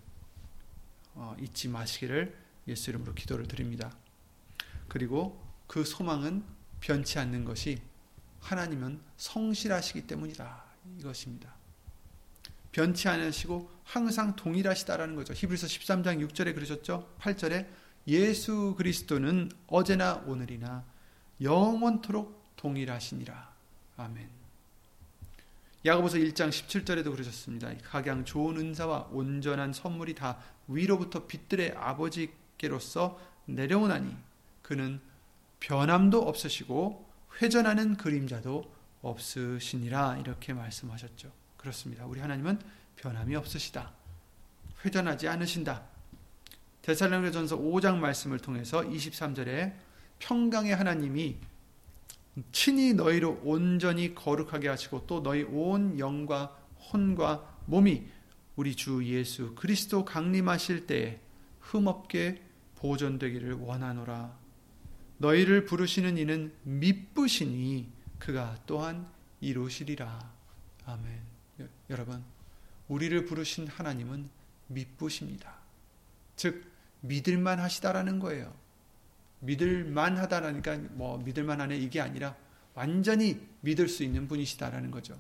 [1.16, 2.38] 어, 잊지 마시기를
[2.68, 3.96] 예수 이름으로 기도를 드립니다.
[4.88, 6.44] 그리고 그 소망은
[6.80, 7.82] 변치 않는 것이
[8.42, 10.64] 하나님은 성실하시기 때문이다.
[11.00, 11.54] 이것입니다.
[12.72, 15.34] 변치 않으시고 항상 동일하시다라는 거죠.
[15.34, 17.16] 히브리서 13장 6절에 그러셨죠.
[17.20, 17.68] 8절에
[18.08, 20.84] 예수 그리스도는 어제나 오늘이나
[21.42, 23.54] 영원토록 동일하시니라.
[23.98, 24.30] 아멘.
[25.86, 27.74] 야고보서 1장 17절에도 그러셨습니다.
[27.84, 34.16] 각양 좋은 은사와 온전한 선물이 다 위로부터 빛들의 아버지께로서 내려오나니
[34.62, 35.02] 그는
[35.60, 37.10] 변함도 없으시고
[37.42, 38.64] 회전하는 그림자도
[39.02, 41.32] 없으시니라 이렇게 말씀하셨죠.
[41.58, 42.06] 그렇습니다.
[42.06, 42.60] 우리 하나님은
[42.96, 43.92] 변함이 없으시다.
[44.86, 45.93] 회전하지 않으신다.
[46.84, 49.74] 데살로니가전서 5장 말씀을 통해서 23절에
[50.20, 51.38] 평강의 하나님이
[52.52, 56.58] 친히 너희로 온전히 거룩하게 하시고 또 너희 온 영과
[56.92, 58.06] 혼과 몸이
[58.56, 61.20] 우리 주 예수 그리스도 강림하실 때에
[61.62, 62.42] 흠없게
[62.76, 64.38] 보존되기를 원하노라.
[65.20, 69.08] 너희를 부르시는 이는 미쁘시니 그가 또한
[69.40, 70.34] 이루시리라.
[70.86, 71.22] 아멘.
[71.90, 72.24] 여러분,
[72.90, 74.30] 우리를 부르신 하나님은
[74.68, 75.56] 미쁘십니다.
[76.36, 76.73] 즉
[77.04, 78.54] 믿을만 하시다라는 거예요.
[79.40, 82.36] 믿을만 하다라니까 뭐 믿을만 하네 이게 아니라
[82.74, 85.20] 완전히 믿을 수 있는 분이시다라는 거죠.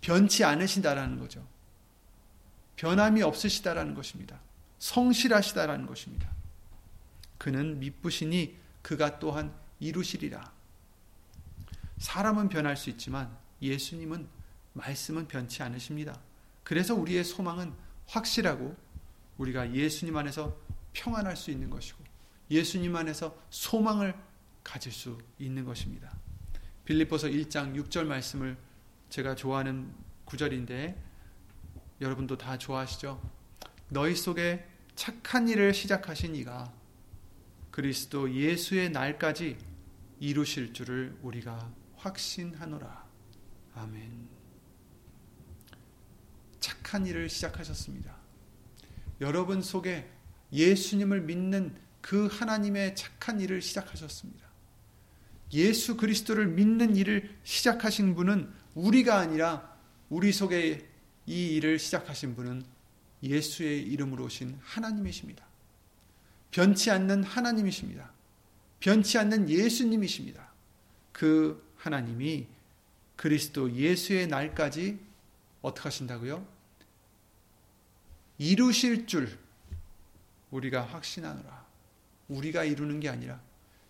[0.00, 1.46] 변치 않으신다라는 거죠.
[2.76, 4.40] 변함이 없으시다라는 것입니다.
[4.78, 6.30] 성실하시다라는 것입니다.
[7.36, 10.52] 그는 미쁘시니 그가 또한 이루시리라.
[11.98, 14.26] 사람은 변할 수 있지만 예수님은
[14.72, 16.18] 말씀은 변치 않으십니다.
[16.64, 17.74] 그래서 우리의 소망은
[18.06, 18.74] 확실하고
[19.36, 20.56] 우리가 예수님 안에서
[20.92, 22.02] 평안할 수 있는 것이고
[22.50, 24.14] 예수님 안에서 소망을
[24.64, 26.16] 가질 수 있는 것입니다.
[26.84, 28.56] 빌립보서 1장 6절 말씀을
[29.08, 29.92] 제가 좋아하는
[30.24, 31.00] 구절인데
[32.00, 33.20] 여러분도 다 좋아하시죠?
[33.88, 36.72] 너희 속에 착한 일을 시작하신 이가
[37.70, 39.56] 그리스도 예수의 날까지
[40.18, 43.06] 이루실 줄을 우리가 확신하노라.
[43.74, 44.28] 아멘.
[46.58, 48.16] 착한 일을 시작하셨습니다.
[49.20, 50.10] 여러분 속에
[50.52, 54.48] 예수님을 믿는 그 하나님의 착한 일을 시작하셨습니다.
[55.52, 59.76] 예수 그리스도를 믿는 일을 시작하신 분은 우리가 아니라
[60.08, 60.88] 우리 속에
[61.26, 62.64] 이 일을 시작하신 분은
[63.22, 65.44] 예수의 이름으로 오신 하나님이십니다.
[66.50, 68.10] 변치 않는 하나님이십니다.
[68.80, 70.50] 변치 않는 예수님이십니다.
[71.12, 72.46] 그 하나님이
[73.16, 74.98] 그리스도 예수의 날까지
[75.60, 76.46] 어떻게 하신다고요?
[78.38, 79.38] 이루실 줄
[80.50, 81.66] 우리가 확신하노라.
[82.28, 83.40] 우리가 이루는 게 아니라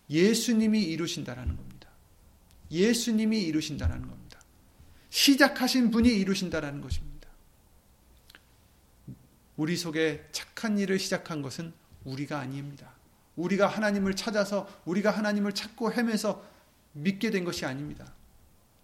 [0.09, 1.89] 예수님이 이루신다라는 겁니다.
[2.69, 4.39] 예수님이 이루신다라는 겁니다.
[5.09, 7.29] 시작하신 분이 이루신다라는 것입니다.
[9.57, 11.73] 우리 속에 착한 일을 시작한 것은
[12.05, 12.91] 우리가 아닙니다.
[13.35, 16.43] 우리가 하나님을 찾아서 우리가 하나님을 찾고 헤매서
[16.93, 18.13] 믿게 된 것이 아닙니다.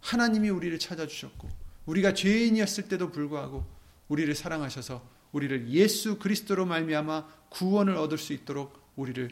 [0.01, 1.49] 하나님이 우리를 찾아주셨고
[1.85, 3.65] 우리가 죄인이었을 때도 불구하고
[4.07, 9.29] 우리를 사랑하셔서 우리를 예수 그리스도로 말미암아 구원을 얻을 수 있도록 우리를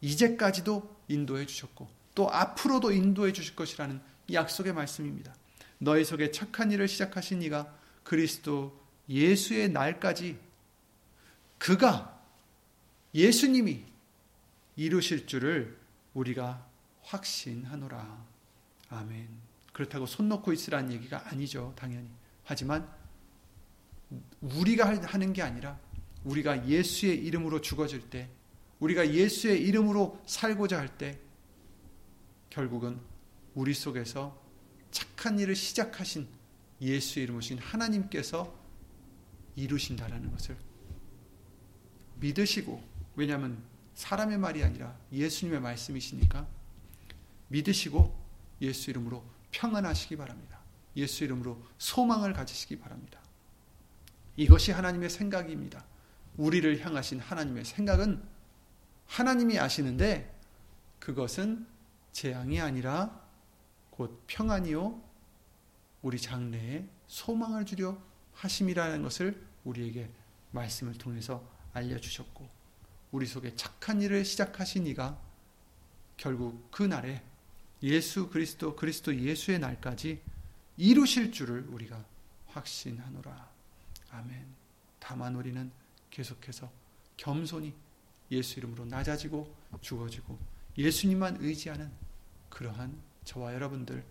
[0.00, 4.00] 이제까지도 인도해 주셨고 또 앞으로도 인도해 주실 것이라는
[4.32, 5.32] 약속의 말씀입니다.
[5.78, 8.76] 너희 속에 착한 일을 시작하신 이가 그리스도
[9.08, 10.38] 예수의 날까지
[11.58, 12.20] 그가
[13.14, 13.84] 예수님이
[14.74, 15.78] 이루실 줄을
[16.14, 16.66] 우리가
[17.02, 18.26] 확신하노라.
[18.90, 19.28] 아멘.
[19.72, 22.08] 그렇다고 손 놓고 있으라는 얘기가 아니죠, 당연히.
[22.44, 22.88] 하지만
[24.40, 25.78] 우리가 하는 게 아니라
[26.24, 28.30] 우리가 예수의 이름으로 죽어질 때,
[28.80, 31.18] 우리가 예수의 이름으로 살고자 할 때,
[32.50, 33.00] 결국은
[33.54, 34.40] 우리 속에서
[34.90, 36.28] 착한 일을 시작하신
[36.80, 38.56] 예수의 이름으신 하나님께서
[39.56, 40.56] 이루신다라는 것을
[42.20, 42.82] 믿으시고,
[43.16, 43.62] 왜냐하면
[43.94, 46.46] 사람의 말이 아니라 예수님의 말씀이시니까
[47.48, 48.16] 믿으시고
[48.60, 50.60] 예수 이름으로 평안하시기 바랍니다.
[50.96, 53.20] 예수 이름으로 소망을 가지시기 바랍니다.
[54.38, 55.84] 이것이 하나님의 생각입니다.
[56.36, 58.22] 우리를 향하신 하나님의 생각은
[59.06, 60.32] 하나님이 아시는데
[61.00, 61.66] 그것은
[62.12, 63.20] 재앙이 아니라
[63.90, 65.02] 곧 평안이요
[66.02, 68.00] 우리 장래에 소망을 주려
[68.34, 70.08] 하심이라는 것을 우리에게
[70.52, 72.48] 말씀을 통해서 알려 주셨고
[73.10, 75.20] 우리 속에 착한 일을 시작하신 이가
[76.16, 77.24] 결국 그 날에
[77.82, 80.22] 예수 그리스도 그리스도 예수의 날까지
[80.76, 82.04] 이루실 줄을 우리가
[82.46, 83.47] 확신하노라.
[84.10, 84.46] 아멘.
[84.98, 85.70] 다만 우리는
[86.10, 86.70] 계속해서
[87.16, 87.74] 겸손히
[88.30, 90.38] 예수 이름으로 낮아지고 죽어지고
[90.76, 91.90] 예수님만 의지하는
[92.48, 94.04] 그러한 저와 여러분들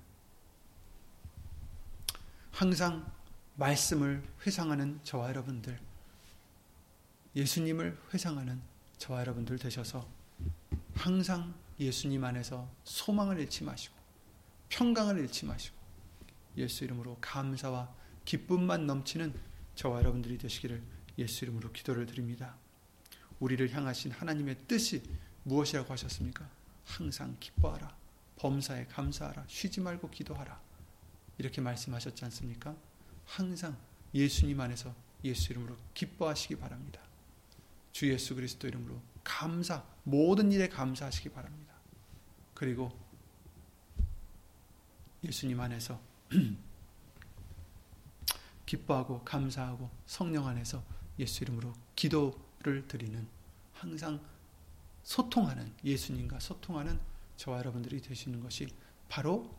[2.52, 3.12] 항상
[3.56, 5.80] 말씀을 회상하는 저와 여러분들
[7.36, 8.62] 예수님을 회상하는
[8.98, 10.08] 저와 여러분들 되셔서
[10.96, 13.96] 항상 예수님 안에서 소망을 잃지 마시고
[14.70, 15.76] 평강을 잃지 마시고
[16.58, 17.94] 예수 이름으로 감사와
[18.26, 19.34] 기쁨만 넘치는
[19.78, 20.82] 저와 여러분들이 되시기를
[21.20, 22.56] 예수 이름으로 기도를 드립니다.
[23.40, 25.04] 우리를 향하신 하나님의 뜻이
[25.44, 26.50] 무엇이라고 하셨습니까?
[26.84, 27.96] 항상 기뻐하라.
[28.38, 29.46] 범사에 감사하라.
[29.48, 30.60] 쉬지 말고 기도하라.
[31.38, 32.76] 이렇게 말씀하셨지 않습니까?
[33.26, 33.78] 항상
[34.16, 37.00] 예수님 안에서 예수 이름으로 기뻐하시기 바랍니다.
[37.92, 41.76] 주 예수 그리스도 이름으로 감사, 모든 일에 감사하시기 바랍니다.
[42.56, 42.92] 그리고
[45.24, 46.02] 예수님 안에서
[48.68, 50.84] 기뻐하고 감사하고 성령 안에서
[51.18, 53.28] 예수 이름으로 기도를 드리는
[53.74, 54.20] 항상
[55.02, 57.00] 소통하는 예수님과 소통하는
[57.38, 58.68] 저와 여러분들이 되시는 것이
[59.10, 59.56] 바로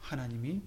[0.00, 0.62] 하나님이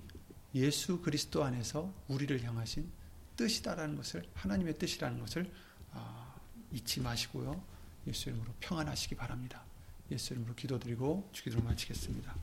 [0.55, 2.89] 예수 그리스도 안에서 우리를 향하신
[3.35, 5.51] 뜻이다라는 것을 하나님의 뜻이라는 것을
[5.93, 6.35] 아,
[6.71, 7.61] 잊지 마시고요.
[8.07, 9.63] 예수 이름으로 평안하시기 바랍니다.
[10.11, 12.35] 예수 이름으로 기도드리고 주기도를 마치겠습니다.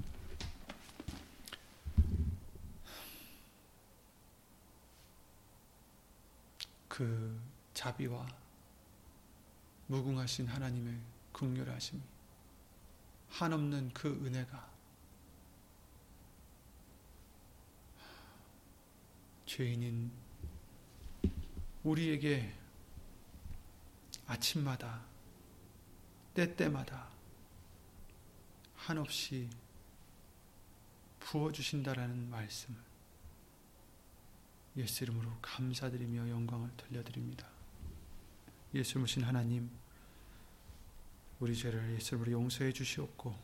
[6.97, 7.39] 그
[7.75, 8.27] 자비와
[9.89, 10.99] 무궁하신 하나님의
[11.31, 12.01] 극렬하심이
[13.29, 14.71] 한없는 그 은혜가
[19.45, 20.11] 죄인인
[21.85, 22.55] 우리에게
[24.27, 25.05] 아침마다
[26.33, 27.11] 때때마다
[28.75, 29.51] 한없이
[31.21, 32.86] 부어주신다라는 말씀을
[34.77, 37.47] 예수 이름으로 감사드리며 영광을 돌려드립니다.
[38.75, 39.71] 예수 모신 하나님,
[41.41, 43.35] 우리 죄를 예수 이름으로 용서해 주시옵고,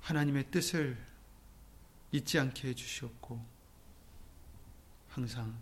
[0.00, 0.96] 하나님의 뜻을
[2.12, 3.44] 잊지 않게 해 주시옵고,
[5.08, 5.58] 항상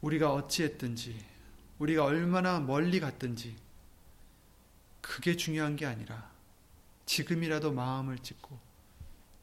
[0.00, 1.24] 우리가 어찌했든지,
[1.80, 3.56] 우리가 얼마나 멀리 갔든지,
[5.00, 6.30] 그게 중요한 게 아니라,
[7.04, 8.63] 지금이라도 마음을 찢고,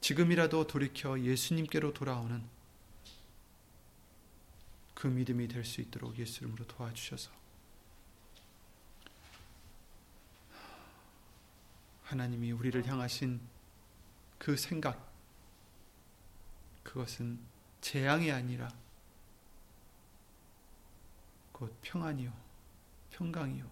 [0.01, 2.43] 지금이라도 돌이켜 예수님께로 돌아오는
[4.95, 7.31] 그 믿음이 될 수 있도록 예수 이름으로 도와주셔서
[12.03, 13.39] 하나님이 우리를 향하신
[14.37, 15.11] 그 생각,
[16.83, 17.39] 그것은
[17.79, 18.69] 재앙이 아니라
[21.51, 22.33] 곧 평안이요,
[23.11, 23.69] 평강이요,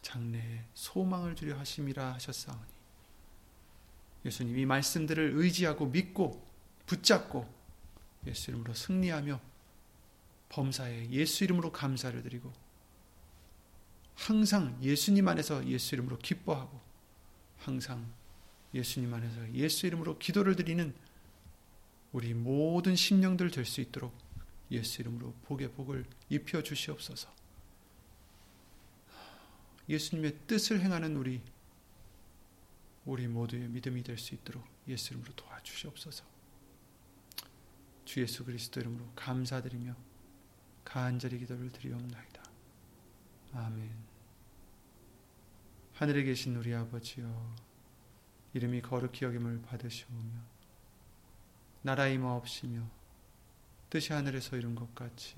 [0.00, 2.71] 장래에 소망을 주려 하심이라 하셨사오니
[4.24, 6.46] 예수님 이 말씀들을 의지하고 믿고
[6.86, 7.52] 붙잡고
[8.26, 9.40] 예수 이름으로 승리하며
[10.48, 12.52] 범사에 예수 이름으로 감사를 드리고
[14.14, 16.80] 항상 예수님 안에서 예수 이름으로 기뻐하고
[17.58, 18.12] 항상
[18.74, 20.94] 예수님 안에서 예수 이름으로 기도를 드리는
[22.12, 24.16] 우리 모든 심령들 될 수 있도록
[24.70, 27.28] 예수 이름으로 복의 복을 입혀 주시옵소서.
[29.88, 31.40] 예수님의 뜻을 행하는 우리
[33.04, 36.24] 우리 모두의 믿음이 될 수 있도록 예수 이름으로 도와주시옵소서.
[38.04, 39.94] 주 예수 그리스도 이름으로 감사드리며
[40.84, 42.42] 간절히 기도를 드리옵나이다.
[43.54, 43.90] 아멘.
[45.94, 47.56] 하늘에 계신 우리 아버지여
[48.54, 50.52] 이름이 거룩히 여김을 받으시오며
[51.82, 52.82] 나라의 마옵시며
[53.90, 55.36] 뜻이 하늘에서 이룬 것 같이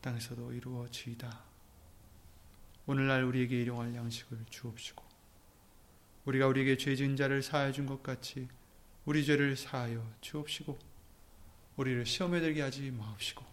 [0.00, 1.44] 땅에서도 이루어지이다.
[2.86, 5.09] 오늘날 우리에게 일용할 양식을 주옵시고
[6.26, 8.48] 우리가 우리에게 죄 지은 자를 사하여 준 것 같이
[9.04, 10.78] 우리 죄를 사하여 주옵시고
[11.76, 13.44] 우리를 시험에 들게 하지 마옵시고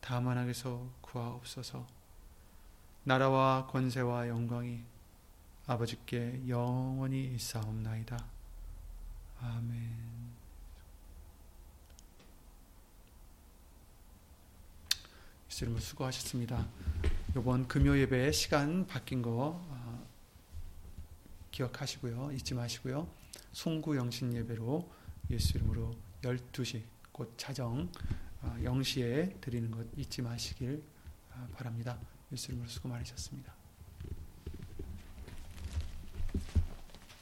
[0.00, 1.86] 다만 악에서 구하옵소서
[3.04, 4.82] 나라와 권세와 영광이
[5.66, 8.24] 아버지께 영원히 있사옵나이다.
[9.40, 10.32] 아멘
[15.48, 16.66] 예수님 수고하셨습니다.
[17.36, 19.30] 이번 금요 예배 시간 바뀐 거
[19.64, 19.81] 어,
[21.52, 22.32] 기억하시고요.
[22.32, 23.06] 잊지 마시고요.
[23.52, 24.90] 송구 영신 예배로
[25.30, 26.82] 예수 이름으로 12시
[27.12, 27.90] 곧 자정
[28.42, 30.82] 0시에 어, 드리는 것 잊지 마시길
[31.30, 31.98] 어, 바랍니다.
[32.32, 33.61] 예수 이름으로 수고 많으셨습니다.